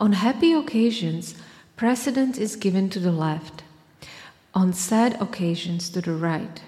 On 0.00 0.14
happy 0.14 0.52
occasions, 0.52 1.36
precedence 1.76 2.38
is 2.38 2.56
given 2.56 2.90
to 2.90 2.98
the 2.98 3.12
left, 3.12 3.62
on 4.56 4.72
sad 4.72 5.20
occasions, 5.20 5.90
to 5.90 6.00
the 6.00 6.14
right. 6.14 6.62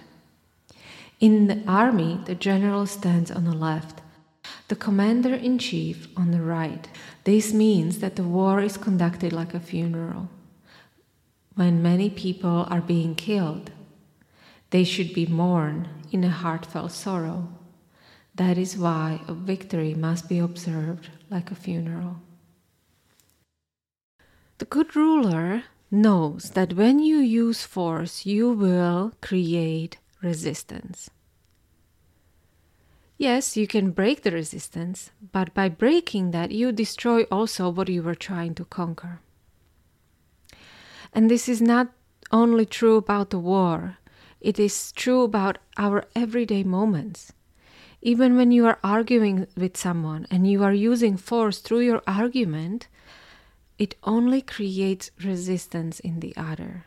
In 1.21 1.47
the 1.47 1.63
army, 1.67 2.21
the 2.27 2.35
general 2.35 2.85
stands 2.85 3.31
on 3.31 3.45
the 3.45 3.55
left, 3.55 4.03
the 4.69 4.77
commander 4.77 5.35
in 5.35 5.59
chief 5.59 6.07
on 6.15 6.31
the 6.31 6.43
right. 6.43 6.87
This 7.25 7.55
means 7.55 8.01
that 8.01 8.17
the 8.17 8.23
war 8.23 8.61
is 8.61 8.77
conducted 8.77 9.33
like 9.33 9.55
a 9.55 9.59
funeral. 9.59 10.29
When 11.55 11.83
many 11.83 12.11
people 12.11 12.67
are 12.69 12.83
being 12.83 13.15
killed, 13.15 13.71
they 14.69 14.85
should 14.85 15.15
be 15.15 15.25
mourned 15.25 15.89
in 16.13 16.23
a 16.25 16.29
heartfelt 16.29 16.93
sorrow. 16.93 17.49
That 18.35 18.59
is 18.59 18.77
why 18.77 19.23
a 19.27 19.33
victory 19.33 19.95
must 19.95 20.29
be 20.29 20.39
observed 20.39 21.09
like 21.31 21.51
a 21.51 21.55
funeral. 21.55 22.17
The 24.59 24.67
good 24.67 24.95
ruler 24.95 25.65
knows 25.91 26.51
that 26.51 26.75
when 26.75 26.99
you 26.99 27.19
use 27.19 27.65
force, 27.65 28.27
you 28.27 28.51
will 28.51 29.13
create 29.21 29.99
resistance. 30.23 31.11
Yes, 33.17 33.57
you 33.57 33.67
can 33.67 33.91
break 33.91 34.23
the 34.23 34.31
resistance, 34.31 35.11
but 35.33 35.53
by 35.53 35.69
breaking 35.69 36.31
that, 36.31 36.53
you 36.53 36.71
destroy 36.71 37.23
also 37.25 37.69
what 37.69 37.89
you 37.89 38.03
were 38.03 38.15
trying 38.15 38.55
to 38.55 38.65
conquer. 38.65 39.21
And 41.13 41.29
this 41.29 41.49
is 41.49 41.61
not 41.61 41.89
only 42.31 42.65
true 42.65 42.97
about 42.97 43.31
the 43.31 43.39
war, 43.39 43.99
it 44.41 44.59
is 44.59 44.93
true 44.93 45.23
about 45.23 45.59
our 45.77 46.05
everyday 46.15 46.63
moments. 46.63 47.33
Even 48.01 48.37
when 48.37 48.53
you 48.53 48.67
are 48.67 48.79
arguing 48.85 49.49
with 49.57 49.77
someone 49.77 50.27
and 50.31 50.49
you 50.49 50.63
are 50.63 50.73
using 50.73 51.17
force 51.17 51.59
through 51.59 51.81
your 51.81 52.03
argument, 52.07 52.87
it 53.79 53.95
only 54.03 54.43
creates 54.43 55.11
resistance 55.23 56.01
in 56.01 56.21
the 56.21 56.37
other. 56.37 56.85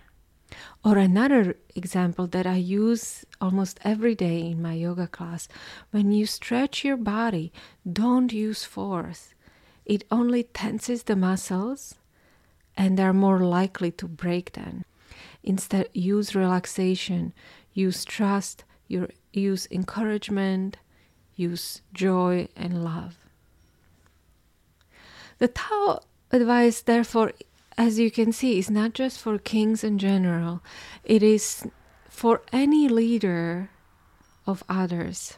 Or 0.84 0.98
another 0.98 1.56
example 1.76 2.28
that 2.28 2.46
I 2.46 2.58
use 2.58 3.26
almost 3.40 3.80
every 3.84 4.16
day 4.16 4.42
in 4.42 4.62
my 4.62 4.74
yoga 4.74 5.08
class 5.08 5.48
when 5.92 6.12
you 6.12 6.26
stretch 6.26 6.84
your 6.84 6.98
body, 6.98 7.54
don't 7.90 8.34
use 8.34 8.66
force. 8.66 9.34
It 9.86 10.04
only 10.12 10.44
tenses 10.44 11.04
the 11.04 11.16
muscles 11.16 11.96
and 12.76 12.98
they're 12.98 13.14
more 13.14 13.40
likely 13.40 13.92
to 13.92 14.08
break 14.08 14.54
then. 14.54 14.84
Instead, 15.44 15.88
use 15.94 16.36
relaxation, 16.36 17.34
use 17.74 18.04
trust, 18.04 18.64
use 19.32 19.68
encouragement, 19.72 20.78
use 21.36 21.82
joy 21.94 22.48
and 22.56 22.84
love. 22.84 23.18
The 25.40 25.48
Tao 25.48 26.02
advice, 26.32 26.82
therefore, 26.82 27.34
as 27.78 28.00
you 28.00 28.12
can 28.12 28.32
see, 28.32 28.60
is 28.60 28.70
not 28.70 28.94
just 28.94 29.20
for 29.20 29.38
kings 29.38 29.84
in 29.84 29.98
general, 29.98 30.62
it 31.04 31.24
is 31.24 31.68
for 32.10 32.42
any 32.52 32.88
leader 32.88 33.70
of 34.46 34.64
others, 34.68 35.38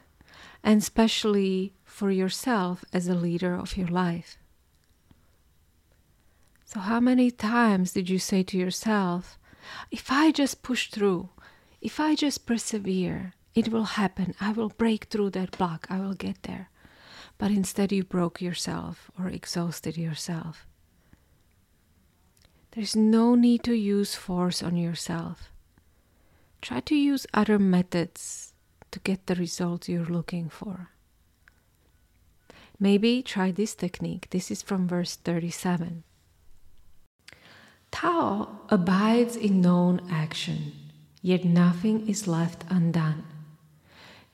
and 0.64 0.82
especially 0.82 1.74
for 1.86 2.12
yourself 2.12 2.84
as 2.92 3.08
a 3.08 3.14
leader 3.14 3.56
of 3.56 3.78
your 3.78 3.88
life. 3.88 4.38
So, 6.66 6.80
how 6.80 7.00
many 7.00 7.30
times 7.30 7.94
did 7.94 8.10
you 8.10 8.18
say 8.18 8.42
to 8.44 8.58
yourself, 8.58 9.38
if 9.92 10.12
I 10.12 10.32
just 10.32 10.64
push 10.64 10.90
through, 10.90 11.30
if 11.82 12.00
I 12.00 12.16
just 12.16 12.46
persevere, 12.46 13.34
it 13.54 13.70
will 13.70 13.84
happen. 13.84 14.34
I 14.42 14.52
will 14.52 14.70
break 14.70 15.06
through 15.06 15.32
that 15.32 15.58
block. 15.58 15.86
I 15.90 16.00
will 16.00 16.16
get 16.16 16.44
there. 16.44 16.70
But 17.38 17.52
instead, 17.52 17.92
you 17.92 18.04
broke 18.04 18.42
yourself 18.42 19.12
or 19.20 19.28
exhausted 19.28 19.98
yourself. 19.98 20.66
There's 22.74 22.96
no 22.96 23.36
need 23.36 23.64
to 23.66 23.76
use 23.76 24.16
force 24.16 24.64
on 24.64 24.76
yourself. 24.78 25.52
Try 26.60 26.80
to 26.80 26.96
use 26.96 27.28
other 27.32 27.60
methods 27.60 28.54
to 28.90 29.00
get 29.00 29.28
the 29.28 29.36
results 29.36 29.88
you're 29.88 30.06
looking 30.06 30.50
for. 30.50 30.90
Maybe 32.80 33.22
try 33.22 33.52
this 33.52 33.76
technique. 33.76 34.32
This 34.32 34.50
is 34.50 34.64
from 34.64 34.88
verse 34.88 35.16
37. 35.18 36.04
Tao 37.92 38.62
abides 38.70 39.36
in 39.36 39.62
non-action, 39.62 40.72
yet 41.22 41.46
nothing 41.46 42.10
is 42.10 42.28
left 42.28 42.66
undone. 42.72 43.24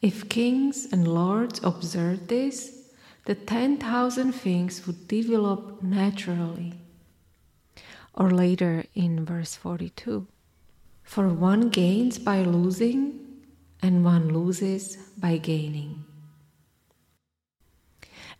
If 0.01 0.29
kings 0.29 0.87
and 0.93 1.05
lords 1.05 1.59
observed 1.61 2.29
this, 2.29 2.87
the 3.25 3.35
10,000 3.35 4.31
things 4.31 4.87
would 4.87 5.09
develop 5.09 5.83
naturally 5.83 6.79
or 8.13 8.31
later 8.31 8.85
in 8.93 9.25
verse 9.25 9.55
42. 9.55 10.27
For 11.03 11.27
one 11.27 11.69
gains 11.69 12.19
by 12.19 12.43
losing, 12.43 13.19
and 13.81 14.03
one 14.03 14.33
loses 14.33 14.97
by 15.17 15.37
gaining. 15.37 16.05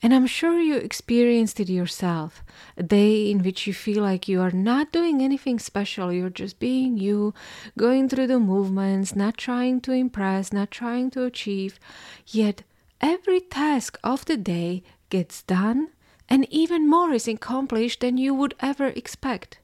And 0.01 0.13
I'm 0.13 0.27
sure 0.27 0.59
you 0.59 0.77
experienced 0.77 1.59
it 1.59 1.67
yourself 1.67 2.43
a 2.77 2.83
day 2.83 3.29
in 3.29 3.43
which 3.43 3.67
you 3.67 3.73
feel 3.73 4.01
like 4.01 4.29
you 4.29 4.39
are 4.39 4.51
not 4.51 4.93
doing 4.93 5.21
anything 5.21 5.59
special, 5.59 6.13
you're 6.13 6.29
just 6.29 6.59
being 6.59 6.97
you, 6.97 7.33
going 7.77 8.07
through 8.07 8.27
the 8.27 8.39
movements, 8.39 9.13
not 9.13 9.37
trying 9.37 9.81
to 9.81 9.91
impress, 9.91 10.53
not 10.53 10.71
trying 10.71 11.11
to 11.11 11.25
achieve, 11.25 11.79
yet 12.27 12.63
every 13.01 13.41
task 13.41 13.99
of 14.01 14.23
the 14.25 14.37
day 14.37 14.83
gets 15.09 15.43
done 15.43 15.89
and 16.29 16.47
even 16.49 16.87
more 16.89 17.11
is 17.11 17.27
accomplished 17.27 18.01
than 18.01 18.17
you 18.17 18.33
would 18.33 18.53
ever 18.61 18.87
expect. 18.87 19.59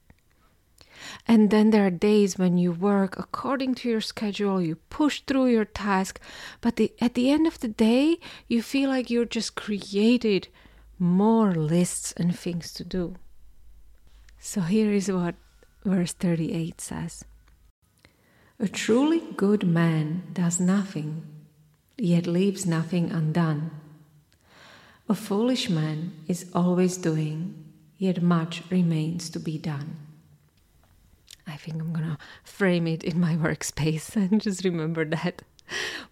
And 1.26 1.50
then 1.50 1.70
there 1.70 1.86
are 1.86 1.90
days 1.90 2.38
when 2.38 2.58
you 2.58 2.72
work 2.72 3.18
according 3.18 3.76
to 3.76 3.88
your 3.88 4.00
schedule, 4.00 4.60
you 4.60 4.76
push 4.90 5.22
through 5.26 5.46
your 5.46 5.64
task, 5.64 6.20
but 6.60 6.76
the, 6.76 6.92
at 7.00 7.14
the 7.14 7.30
end 7.30 7.46
of 7.46 7.60
the 7.60 7.68
day, 7.68 8.18
you 8.48 8.62
feel 8.62 8.90
like 8.90 9.10
you're 9.10 9.24
just 9.24 9.54
created 9.54 10.48
more 10.98 11.54
lists 11.54 12.12
and 12.16 12.36
things 12.36 12.72
to 12.72 12.84
do. 12.84 13.16
So 14.38 14.62
here 14.62 14.92
is 14.92 15.10
what 15.10 15.34
verse 15.84 16.12
38 16.12 16.80
says 16.80 17.24
A 18.58 18.68
truly 18.68 19.22
good 19.36 19.66
man 19.66 20.24
does 20.32 20.58
nothing, 20.58 21.26
yet 21.98 22.26
leaves 22.26 22.66
nothing 22.66 23.10
undone. 23.10 23.70
A 25.08 25.14
foolish 25.14 25.70
man 25.70 26.12
is 26.26 26.50
always 26.52 26.96
doing, 26.96 27.54
yet 27.96 28.22
much 28.22 28.62
remains 28.70 29.30
to 29.30 29.38
be 29.38 29.56
done. 29.56 29.96
I 31.46 31.56
think 31.56 31.80
I'm 31.80 31.92
gonna 31.92 32.18
frame 32.42 32.88
it 32.88 33.04
in 33.04 33.20
my 33.20 33.36
workspace 33.46 34.16
and 34.16 34.40
just 34.40 34.64
remember 34.64 35.04
that. 35.04 35.42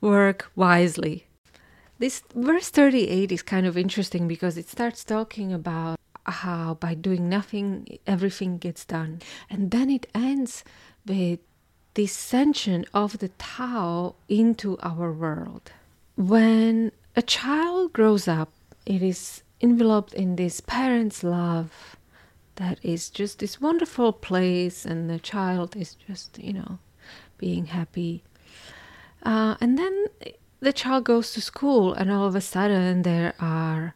Work 0.01 0.51
wisely. 0.55 1.27
This 1.99 2.23
verse 2.35 2.71
38 2.71 3.33
is 3.33 3.43
kind 3.43 3.67
of 3.67 3.77
interesting 3.77 4.29
because 4.29 4.57
it 4.57 4.69
starts 4.69 5.05
talking 5.05 5.53
about 5.53 5.99
how 6.27 6.75
by 6.75 6.95
doing 6.95 7.29
nothing 7.29 7.99
everything 8.07 8.59
gets 8.59 8.85
done. 8.85 9.21
And 9.51 9.71
then 9.71 9.91
it 9.91 10.07
ends 10.15 10.65
with 11.07 11.41
the 11.95 12.05
ascension 12.05 12.85
of 12.95 13.19
the 13.19 13.29
Tao 13.39 14.15
into 14.29 14.79
our 14.83 15.13
world. 15.13 15.73
When 16.17 16.93
a 17.17 17.23
child 17.23 17.93
grows 17.93 18.27
up, 18.27 18.53
it 18.87 19.03
is 19.03 19.43
enveloped 19.61 20.13
in 20.15 20.37
this 20.37 20.61
parent's 20.61 21.23
love 21.25 21.97
that 22.57 22.79
is 22.83 23.11
just 23.11 23.39
this 23.39 23.61
wonderful 23.61 24.13
place 24.13 24.85
and 24.85 25.11
the 25.11 25.19
child 25.19 25.75
is 25.77 25.97
just 26.07 26.39
you 26.39 26.53
know 26.53 26.79
being 27.39 27.67
happy. 27.67 28.23
Uh, 29.23 29.57
and 29.61 29.79
then 29.79 30.07
the 30.61 30.73
child 30.73 31.05
goes 31.05 31.33
to 31.33 31.41
school, 31.41 31.93
and 31.93 32.11
all 32.11 32.27
of 32.27 32.35
a 32.35 32.41
sudden 32.41 33.03
there 33.03 33.35
are 33.39 33.95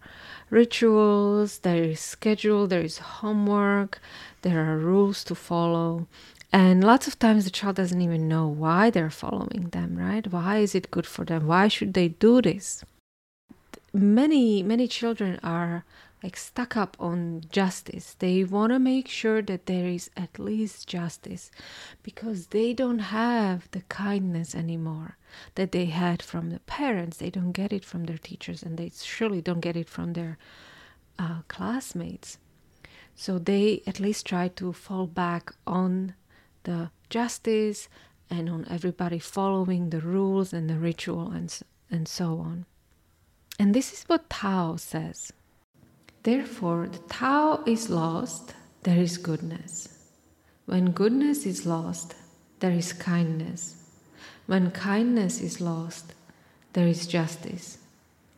rituals, 0.51 1.59
there 1.61 1.83
is 1.83 2.01
schedule, 2.01 2.67
there 2.67 2.83
is 2.83 2.99
homework, 2.99 4.01
there 4.43 4.71
are 4.71 4.79
rules 4.79 5.25
to 5.25 5.35
follow. 5.35 6.07
And 6.53 6.83
lots 6.83 7.07
of 7.07 7.19
times 7.19 7.45
the 7.45 7.51
child 7.51 7.77
doesn't 7.77 8.01
even 8.01 8.27
know 8.29 8.47
why 8.47 8.91
they're 8.91 9.11
following 9.11 9.69
them, 9.73 9.97
right? 9.97 10.27
Why 10.31 10.59
is 10.59 10.75
it 10.75 10.91
good 10.91 11.07
for 11.07 11.25
them? 11.25 11.47
Why 11.47 11.69
should 11.69 11.93
they 11.93 12.09
do 12.09 12.41
this? 12.41 12.85
Many, 13.93 14.63
many 14.63 14.87
children 14.87 15.41
are 15.43 15.85
like 16.23 16.37
stuck 16.37 16.77
up 16.77 16.97
on 16.99 17.43
justice. 17.51 18.17
They 18.19 18.45
want 18.45 18.73
to 18.73 18.79
make 18.79 19.09
sure 19.09 19.41
that 19.43 19.67
there 19.67 19.87
is 19.87 20.11
at 20.17 20.39
least 20.39 20.89
justice 20.89 21.51
because 22.03 22.49
they 22.49 22.75
don't 22.75 22.99
have 22.99 23.71
the 23.71 23.83
kindness 23.83 24.55
anymore 24.55 25.17
that 25.55 25.73
they 25.73 25.87
had 25.87 26.23
from 26.23 26.51
the 26.51 26.61
parents. 26.61 27.19
They 27.19 27.31
don't 27.31 27.53
get 27.53 27.73
it 27.73 27.85
from 27.85 28.05
their 28.05 28.19
teachers 28.19 28.63
and 28.63 28.77
they 28.77 28.91
surely 28.95 29.41
don't 29.41 29.61
get 29.61 29.77
it 29.77 29.89
from 29.89 30.15
their 30.15 30.39
uh, 31.19 31.43
classmates. 31.49 32.39
So 33.15 33.39
they 33.39 33.83
at 33.87 34.01
least 34.01 34.27
try 34.27 34.49
to 34.49 34.73
fall 34.73 35.07
back 35.07 35.55
on 35.67 36.15
the 36.65 36.91
justice 37.11 37.89
and 38.29 38.51
on 38.51 38.67
everybody 38.69 39.19
following 39.19 39.91
the 39.91 40.01
rules 40.01 40.53
and 40.53 40.69
the 40.69 40.79
ritual 40.79 41.31
and, 41.31 41.57
and 41.91 42.07
so 42.07 42.39
on. 42.39 42.67
And 43.59 43.75
this 43.75 43.93
is 43.93 44.05
what 44.05 44.31
Tao 44.31 44.77
says. 44.77 45.33
Therefore, 46.23 46.89
the 46.91 46.99
Tao 47.09 47.63
is 47.67 47.91
lost, 47.91 48.55
there 48.85 48.99
is 48.99 49.19
goodness. 49.19 49.89
When 50.67 50.93
goodness 50.93 51.47
is 51.47 51.67
lost, 51.67 52.15
there 52.61 52.73
is 52.73 52.93
kindness. 52.93 53.77
When 54.47 54.71
kindness 54.71 55.41
is 55.41 55.61
lost, 55.61 56.13
there 56.73 56.87
is 56.87 57.07
justice. 57.07 57.79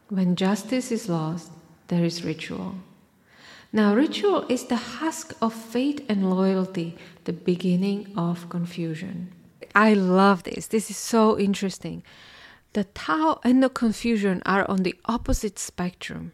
When 0.08 0.36
justice 0.36 0.90
is 0.90 1.08
lost, 1.08 1.50
there 1.88 2.04
is 2.04 2.24
ritual. 2.24 2.76
Now, 3.72 3.94
ritual 3.94 4.46
is 4.48 4.64
the 4.64 4.76
husk 4.76 5.36
of 5.40 5.52
faith 5.52 6.04
and 6.08 6.30
loyalty, 6.30 6.96
the 7.24 7.32
beginning 7.32 8.12
of 8.16 8.48
confusion. 8.48 9.32
I 9.74 9.94
love 9.94 10.42
this. 10.42 10.66
This 10.66 10.90
is 10.90 10.96
so 10.96 11.38
interesting. 11.38 12.02
The 12.72 12.84
Tao 12.84 13.40
and 13.42 13.62
the 13.62 13.68
confusion 13.68 14.42
are 14.46 14.68
on 14.70 14.82
the 14.82 14.94
opposite 15.06 15.58
spectrum. 15.58 16.32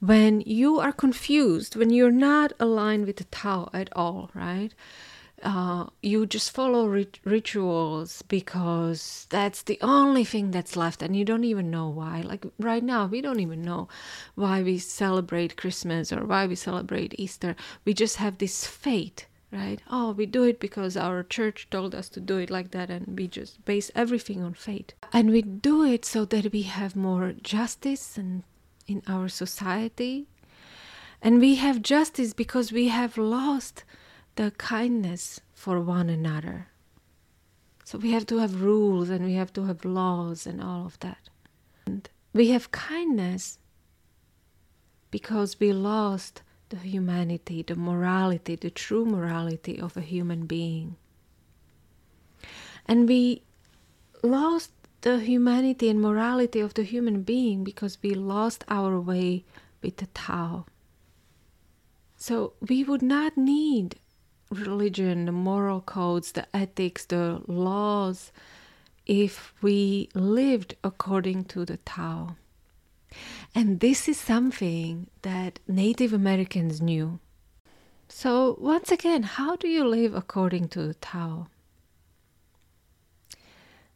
When 0.00 0.40
you 0.40 0.80
are 0.80 0.92
confused, 0.92 1.76
when 1.76 1.90
you're 1.90 2.10
not 2.10 2.52
aligned 2.58 3.06
with 3.06 3.16
the 3.16 3.24
Tao 3.24 3.70
at 3.72 3.88
all, 3.94 4.30
right? 4.34 4.74
uh, 5.44 5.86
you 6.02 6.26
just 6.26 6.50
follow 6.52 6.86
rit- 6.86 7.20
rituals 7.24 8.22
because 8.22 9.26
that's 9.28 9.62
the 9.62 9.78
only 9.82 10.24
thing 10.24 10.50
that's 10.50 10.76
left 10.76 11.02
and 11.02 11.14
you 11.14 11.24
don't 11.24 11.44
even 11.44 11.70
know 11.70 11.88
why 11.88 12.22
like 12.22 12.46
right 12.58 12.82
now 12.82 13.06
we 13.06 13.20
don't 13.20 13.40
even 13.40 13.60
know 13.60 13.86
why 14.34 14.62
we 14.62 14.78
celebrate 14.78 15.56
christmas 15.56 16.12
or 16.12 16.24
why 16.24 16.46
we 16.46 16.54
celebrate 16.54 17.14
easter 17.18 17.54
we 17.84 17.92
just 17.92 18.16
have 18.16 18.38
this 18.38 18.66
faith 18.66 19.26
right 19.54 19.80
oh 19.90 20.10
we 20.12 20.26
do 20.26 20.42
it 20.42 20.58
because 20.58 20.96
our 20.96 21.22
church 21.22 21.68
told 21.70 21.94
us 21.94 22.08
to 22.08 22.20
do 22.20 22.38
it 22.38 22.50
like 22.50 22.72
that 22.72 22.90
and 22.90 23.18
we 23.18 23.28
just 23.28 23.64
base 23.64 23.90
everything 23.94 24.42
on 24.42 24.52
faith 24.52 24.92
and 25.12 25.30
we 25.30 25.40
do 25.42 25.84
it 25.84 26.04
so 26.04 26.24
that 26.24 26.52
we 26.52 26.62
have 26.62 26.96
more 26.96 27.32
justice 27.42 28.18
and 28.18 28.42
in 28.86 29.00
our 29.06 29.28
society 29.28 30.26
and 31.24 31.40
we 31.40 31.54
have 31.54 31.80
justice 31.80 32.34
because 32.34 32.70
we 32.70 32.88
have 32.88 33.16
lost 33.16 33.84
the 34.36 34.50
kindness 34.58 35.40
for 35.54 35.80
one 35.80 36.10
another. 36.10 36.68
So 37.82 37.96
we 37.96 38.10
have 38.12 38.26
to 38.26 38.38
have 38.38 38.60
rules 38.60 39.08
and 39.08 39.24
we 39.24 39.32
have 39.32 39.50
to 39.54 39.64
have 39.64 39.86
laws 39.86 40.46
and 40.46 40.62
all 40.62 40.84
of 40.84 41.00
that. 41.00 41.30
And 41.86 42.08
we 42.34 42.48
have 42.48 42.72
kindness 42.72 43.58
because 45.10 45.58
we 45.58 45.72
lost 45.72 46.42
the 46.74 46.88
humanity, 46.88 47.62
the 47.62 47.76
morality, 47.76 48.56
the 48.56 48.70
true 48.70 49.04
morality 49.04 49.80
of 49.80 49.96
a 49.96 50.00
human 50.00 50.46
being. 50.46 50.96
And 52.86 53.08
we 53.08 53.42
lost 54.22 54.70
the 55.02 55.20
humanity 55.20 55.88
and 55.88 56.00
morality 56.00 56.60
of 56.60 56.74
the 56.74 56.82
human 56.82 57.22
being 57.22 57.62
because 57.62 57.98
we 58.02 58.14
lost 58.14 58.64
our 58.68 59.00
way 59.00 59.44
with 59.82 59.98
the 59.98 60.06
Tao. 60.06 60.66
So 62.16 62.54
we 62.60 62.82
would 62.82 63.02
not 63.02 63.36
need 63.36 63.96
religion, 64.50 65.26
the 65.26 65.32
moral 65.32 65.80
codes, 65.80 66.32
the 66.32 66.46
ethics, 66.56 67.04
the 67.04 67.40
laws, 67.46 68.32
if 69.06 69.52
we 69.62 70.08
lived 70.14 70.74
according 70.82 71.44
to 71.44 71.64
the 71.64 71.76
Tao. 71.78 72.36
And 73.54 73.80
this 73.80 74.08
is 74.08 74.18
something 74.18 75.08
that 75.22 75.60
Native 75.68 76.12
Americans 76.12 76.80
knew. 76.80 77.20
So, 78.08 78.56
once 78.60 78.90
again, 78.90 79.22
how 79.22 79.56
do 79.56 79.68
you 79.68 79.86
live 79.86 80.14
according 80.14 80.68
to 80.68 80.82
the 80.86 80.94
Tao? 80.94 81.48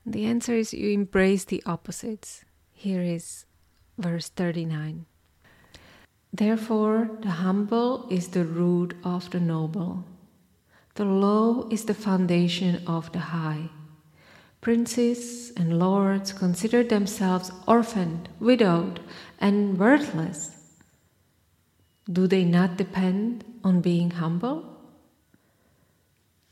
The 0.07 0.25
answer 0.25 0.55
is 0.55 0.73
you 0.73 0.91
embrace 0.91 1.45
the 1.45 1.63
opposites. 1.67 2.45
Here 2.71 3.03
is 3.03 3.45
verse 3.99 4.29
39. 4.29 5.07
Therefore, 6.33 7.11
the 7.21 7.31
humble 7.43 8.07
is 8.11 8.29
the 8.29 8.45
root 8.45 8.95
of 9.05 9.31
the 9.31 9.41
noble 9.41 10.05
the 10.99 11.05
low 11.05 11.69
is 11.71 11.85
the 11.85 11.95
foundation 11.95 12.83
of 12.85 13.13
the 13.13 13.21
high. 13.21 13.71
Princes 14.61 15.53
and 15.57 15.79
lords 15.79 16.33
consider 16.33 16.83
themselves 16.83 17.53
orphaned, 17.67 18.29
widowed, 18.41 19.01
and 19.41 19.79
worthless. 19.79 20.57
Do 22.11 22.27
they 22.27 22.45
not 22.45 22.77
depend 22.77 23.45
on 23.63 23.81
being 23.81 24.13
humble? 24.13 24.79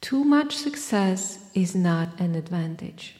Too 0.00 0.22
much 0.22 0.54
success 0.56 1.50
is 1.54 1.74
not 1.74 2.20
an 2.20 2.34
advantage. 2.34 3.16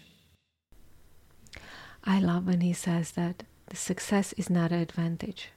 I 2.04 2.20
love 2.20 2.46
when 2.46 2.60
he 2.60 2.72
says 2.72 3.12
that 3.12 3.42
the 3.66 3.76
success 3.76 4.32
is 4.34 4.48
not 4.48 4.70
an 4.70 4.80
advantage. 4.80 5.50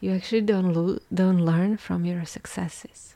You 0.00 0.12
actually 0.12 0.40
don't, 0.40 0.72
lo- 0.72 0.98
don't 1.14 1.44
learn 1.44 1.76
from 1.76 2.04
your 2.04 2.24
successes. 2.24 3.14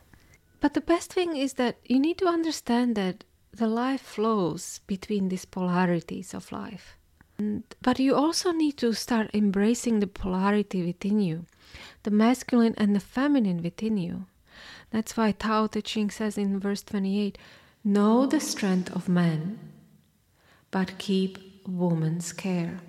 But 0.61 0.73
the 0.73 0.81
best 0.81 1.11
thing 1.11 1.35
is 1.35 1.53
that 1.53 1.77
you 1.83 1.99
need 1.99 2.17
to 2.19 2.27
understand 2.27 2.95
that 2.95 3.25
the 3.53 3.67
life 3.67 4.01
flows 4.01 4.79
between 4.87 5.29
these 5.29 5.45
polarities 5.45 6.33
of 6.33 6.51
life. 6.51 6.97
And, 7.37 7.63
but 7.81 7.99
you 7.99 8.15
also 8.15 8.51
need 8.51 8.77
to 8.77 8.93
start 8.93 9.29
embracing 9.33 9.99
the 9.99 10.07
polarity 10.07 10.83
within 10.85 11.19
you, 11.19 11.45
the 12.03 12.11
masculine 12.11 12.73
and 12.77 12.95
the 12.95 12.99
feminine 12.99 13.61
within 13.61 13.97
you. 13.97 14.25
That's 14.91 15.17
why 15.17 15.31
Tao 15.31 15.67
Te 15.67 15.81
Ching 15.81 16.09
says 16.09 16.37
in 16.37 16.59
verse 16.59 16.83
28 16.83 17.37
Know 17.83 18.25
the 18.25 18.39
strength 18.39 18.95
of 18.95 19.09
man, 19.09 19.59
but 20.71 20.97
keep 20.97 21.37
woman's 21.67 22.31
care. 22.31 22.79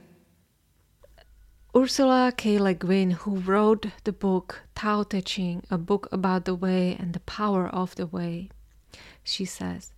Ursula 1.76 2.32
K. 2.36 2.58
Le 2.58 2.74
Guin, 2.74 3.10
who 3.10 3.36
wrote 3.36 3.86
the 4.04 4.12
book 4.12 4.62
Tao 4.74 5.02
Te 5.02 5.20
Ching, 5.20 5.64
a 5.70 5.76
book 5.78 6.08
about 6.12 6.44
the 6.44 6.54
way 6.54 6.96
and 6.98 7.12
the 7.12 7.20
power 7.20 7.66
of 7.66 7.96
the 7.96 8.06
way, 8.06 8.50
she 9.24 9.44
says, 9.44 9.92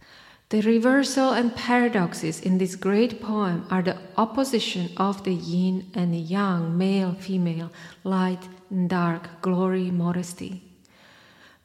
The 0.48 0.60
reversal 0.62 1.30
and 1.30 1.54
paradoxes 1.54 2.40
in 2.40 2.58
this 2.58 2.76
great 2.76 3.20
poem 3.20 3.66
are 3.70 3.82
the 3.82 3.98
opposition 4.16 4.90
of 4.96 5.24
the 5.24 5.34
yin 5.34 5.90
and 5.94 6.14
yang, 6.14 6.78
male, 6.78 7.14
female, 7.14 7.70
light 8.04 8.48
and 8.70 8.88
dark, 8.88 9.42
glory, 9.42 9.90
modesty. 9.90 10.62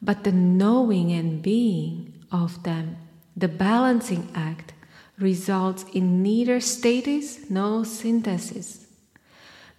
But 0.01 0.23
the 0.23 0.31
knowing 0.31 1.11
and 1.11 1.41
being 1.41 2.13
of 2.31 2.63
them, 2.63 2.97
the 3.37 3.47
balancing 3.47 4.29
act, 4.33 4.73
results 5.19 5.85
in 5.93 6.23
neither 6.23 6.59
status 6.59 7.51
nor 7.51 7.85
synthesis 7.85 8.87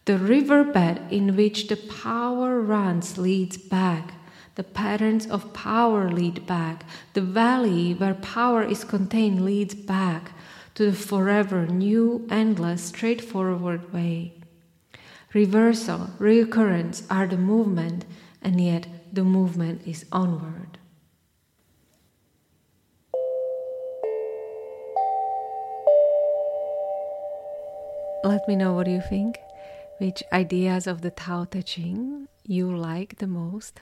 the 0.05 0.19
riverbed 0.19 1.01
in 1.13 1.37
which 1.37 1.69
the 1.69 1.77
power 1.77 2.61
runs 2.61 3.19
leads 3.19 3.57
back. 3.57 4.15
The 4.55 4.65
patterns 4.65 5.27
of 5.27 5.55
power 5.55 6.11
lead 6.11 6.47
back. 6.47 6.85
The 7.15 7.23
valley 7.23 7.95
where 7.95 8.15
power 8.15 8.63
is 8.63 8.85
contained 8.85 9.45
leads 9.45 9.75
back 9.75 10.33
to 10.75 10.91
the 10.91 10.97
forever 10.97 11.67
new, 11.67 12.27
endless, 12.31 12.85
straightforward 12.85 13.93
way. 13.93 14.35
Reversal, 15.33 16.11
recurrence 16.19 17.05
are 17.09 17.27
the 17.27 17.39
movement, 17.39 18.05
and 18.43 18.61
yet 18.61 18.87
the 19.13 19.25
movement 19.25 19.87
is 19.87 20.05
onward. 20.13 20.79
Let 28.25 28.47
me 28.47 28.55
know 28.55 28.75
what 28.75 28.87
you 28.87 29.01
think 29.01 29.39
which 29.99 30.23
ideas 30.33 30.87
of 30.87 31.01
the 31.01 31.11
Tao 31.11 31.45
Te 31.45 31.63
Ching 31.63 32.29
you 32.45 32.77
like 32.77 33.19
the 33.19 33.27
most. 33.27 33.81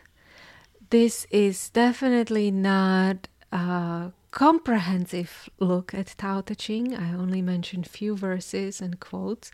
This 0.91 1.25
is 1.31 1.71
definitely 1.71 2.51
not 2.51 3.29
a 3.53 4.11
comprehensive 4.33 5.49
look 5.61 5.95
at 5.95 6.17
Tao 6.19 6.41
Te 6.41 6.57
Ching. 6.57 6.97
I 6.97 7.15
only 7.15 7.41
mentioned 7.41 7.87
few 7.87 8.17
verses 8.17 8.81
and 8.81 8.99
quotes. 8.99 9.53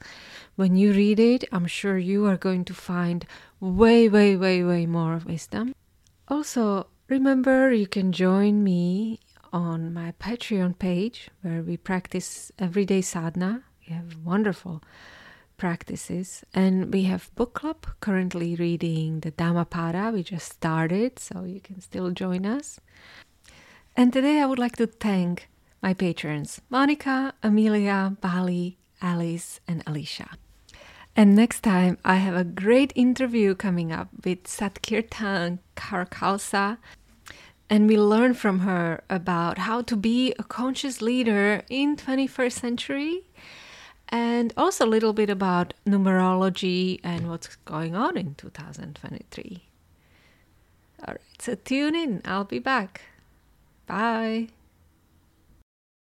When 0.55 0.77
you 0.77 0.93
read 0.93 1.21
it, 1.21 1.45
I'm 1.53 1.67
sure 1.67 1.99
you 1.99 2.25
are 2.25 2.39
going 2.39 2.65
to 2.65 2.73
find 2.73 3.27
way, 3.61 4.09
way, 4.09 4.35
way, 4.35 4.65
way 4.65 4.87
more 4.87 5.21
wisdom. 5.27 5.75
Also, 6.27 6.87
remember 7.07 7.71
you 7.71 7.87
can 7.87 8.13
join 8.13 8.65
me 8.65 9.21
on 9.53 9.93
my 9.93 10.15
Patreon 10.19 10.79
page 10.79 11.29
where 11.43 11.61
we 11.61 11.77
practice 11.77 12.51
everyday 12.59 13.03
sadhana. 13.03 13.63
We 13.87 13.95
have 13.95 14.25
wonderful 14.25 14.83
practices 15.57 16.45
and 16.55 16.93
we 16.93 17.05
have 17.05 17.35
book 17.35 17.55
club 17.55 17.87
currently 18.01 18.55
reading 18.55 19.21
the 19.21 19.31
Dhammapada 19.31 20.11
we 20.13 20.23
just 20.23 20.53
started 20.53 21.19
so 21.19 21.45
you 21.45 21.61
can 21.61 21.81
still 21.81 22.11
join 22.11 22.45
us 22.45 22.81
and 23.97 24.13
today 24.13 24.41
I 24.41 24.47
would 24.47 24.59
like 24.59 24.77
to 24.77 24.87
thank 24.87 25.49
my 25.83 25.95
patrons 25.95 26.61
Monica, 26.69 27.33
Amelia, 27.43 28.17
Bali, 28.21 28.79
Alice, 29.01 29.61
and 29.69 29.83
Alicia. 29.87 30.31
And 31.15 31.35
next 31.35 31.61
time, 31.61 31.97
I 32.05 32.17
have 32.17 32.37
a 32.37 32.45
great 32.45 32.93
interview 32.95 33.55
coming 33.55 33.91
up 33.91 34.09
with 34.25 34.45
Satkirtan 34.45 35.61
Kaur 35.75 36.09
Khalsa. 36.09 36.79
And 37.71 37.89
we 37.89 37.97
learn 37.99 38.35
from 38.35 38.61
her 38.61 39.03
about 39.09 39.59
how 39.59 39.83
to 39.83 39.97
be 39.97 40.35
a 40.39 40.45
conscious 40.45 41.01
leader 41.01 41.63
in 41.71 41.97
21st 41.97 42.53
century 42.53 43.23
and 44.09 44.53
also 44.57 44.85
a 44.85 44.89
little 44.89 45.13
bit 45.13 45.31
about 45.31 45.75
numerology 45.87 47.01
and 47.03 47.29
what's 47.29 47.57
going 47.65 47.95
on 47.95 48.17
in 48.17 48.35
2023. 48.35 49.63
All 51.07 51.15
right, 51.15 51.21
so 51.39 51.55
tune 51.55 51.95
in. 51.95 52.23
I'll 52.25 52.45
be 52.45 52.59
back. 52.59 53.03
Bye. 53.87 54.49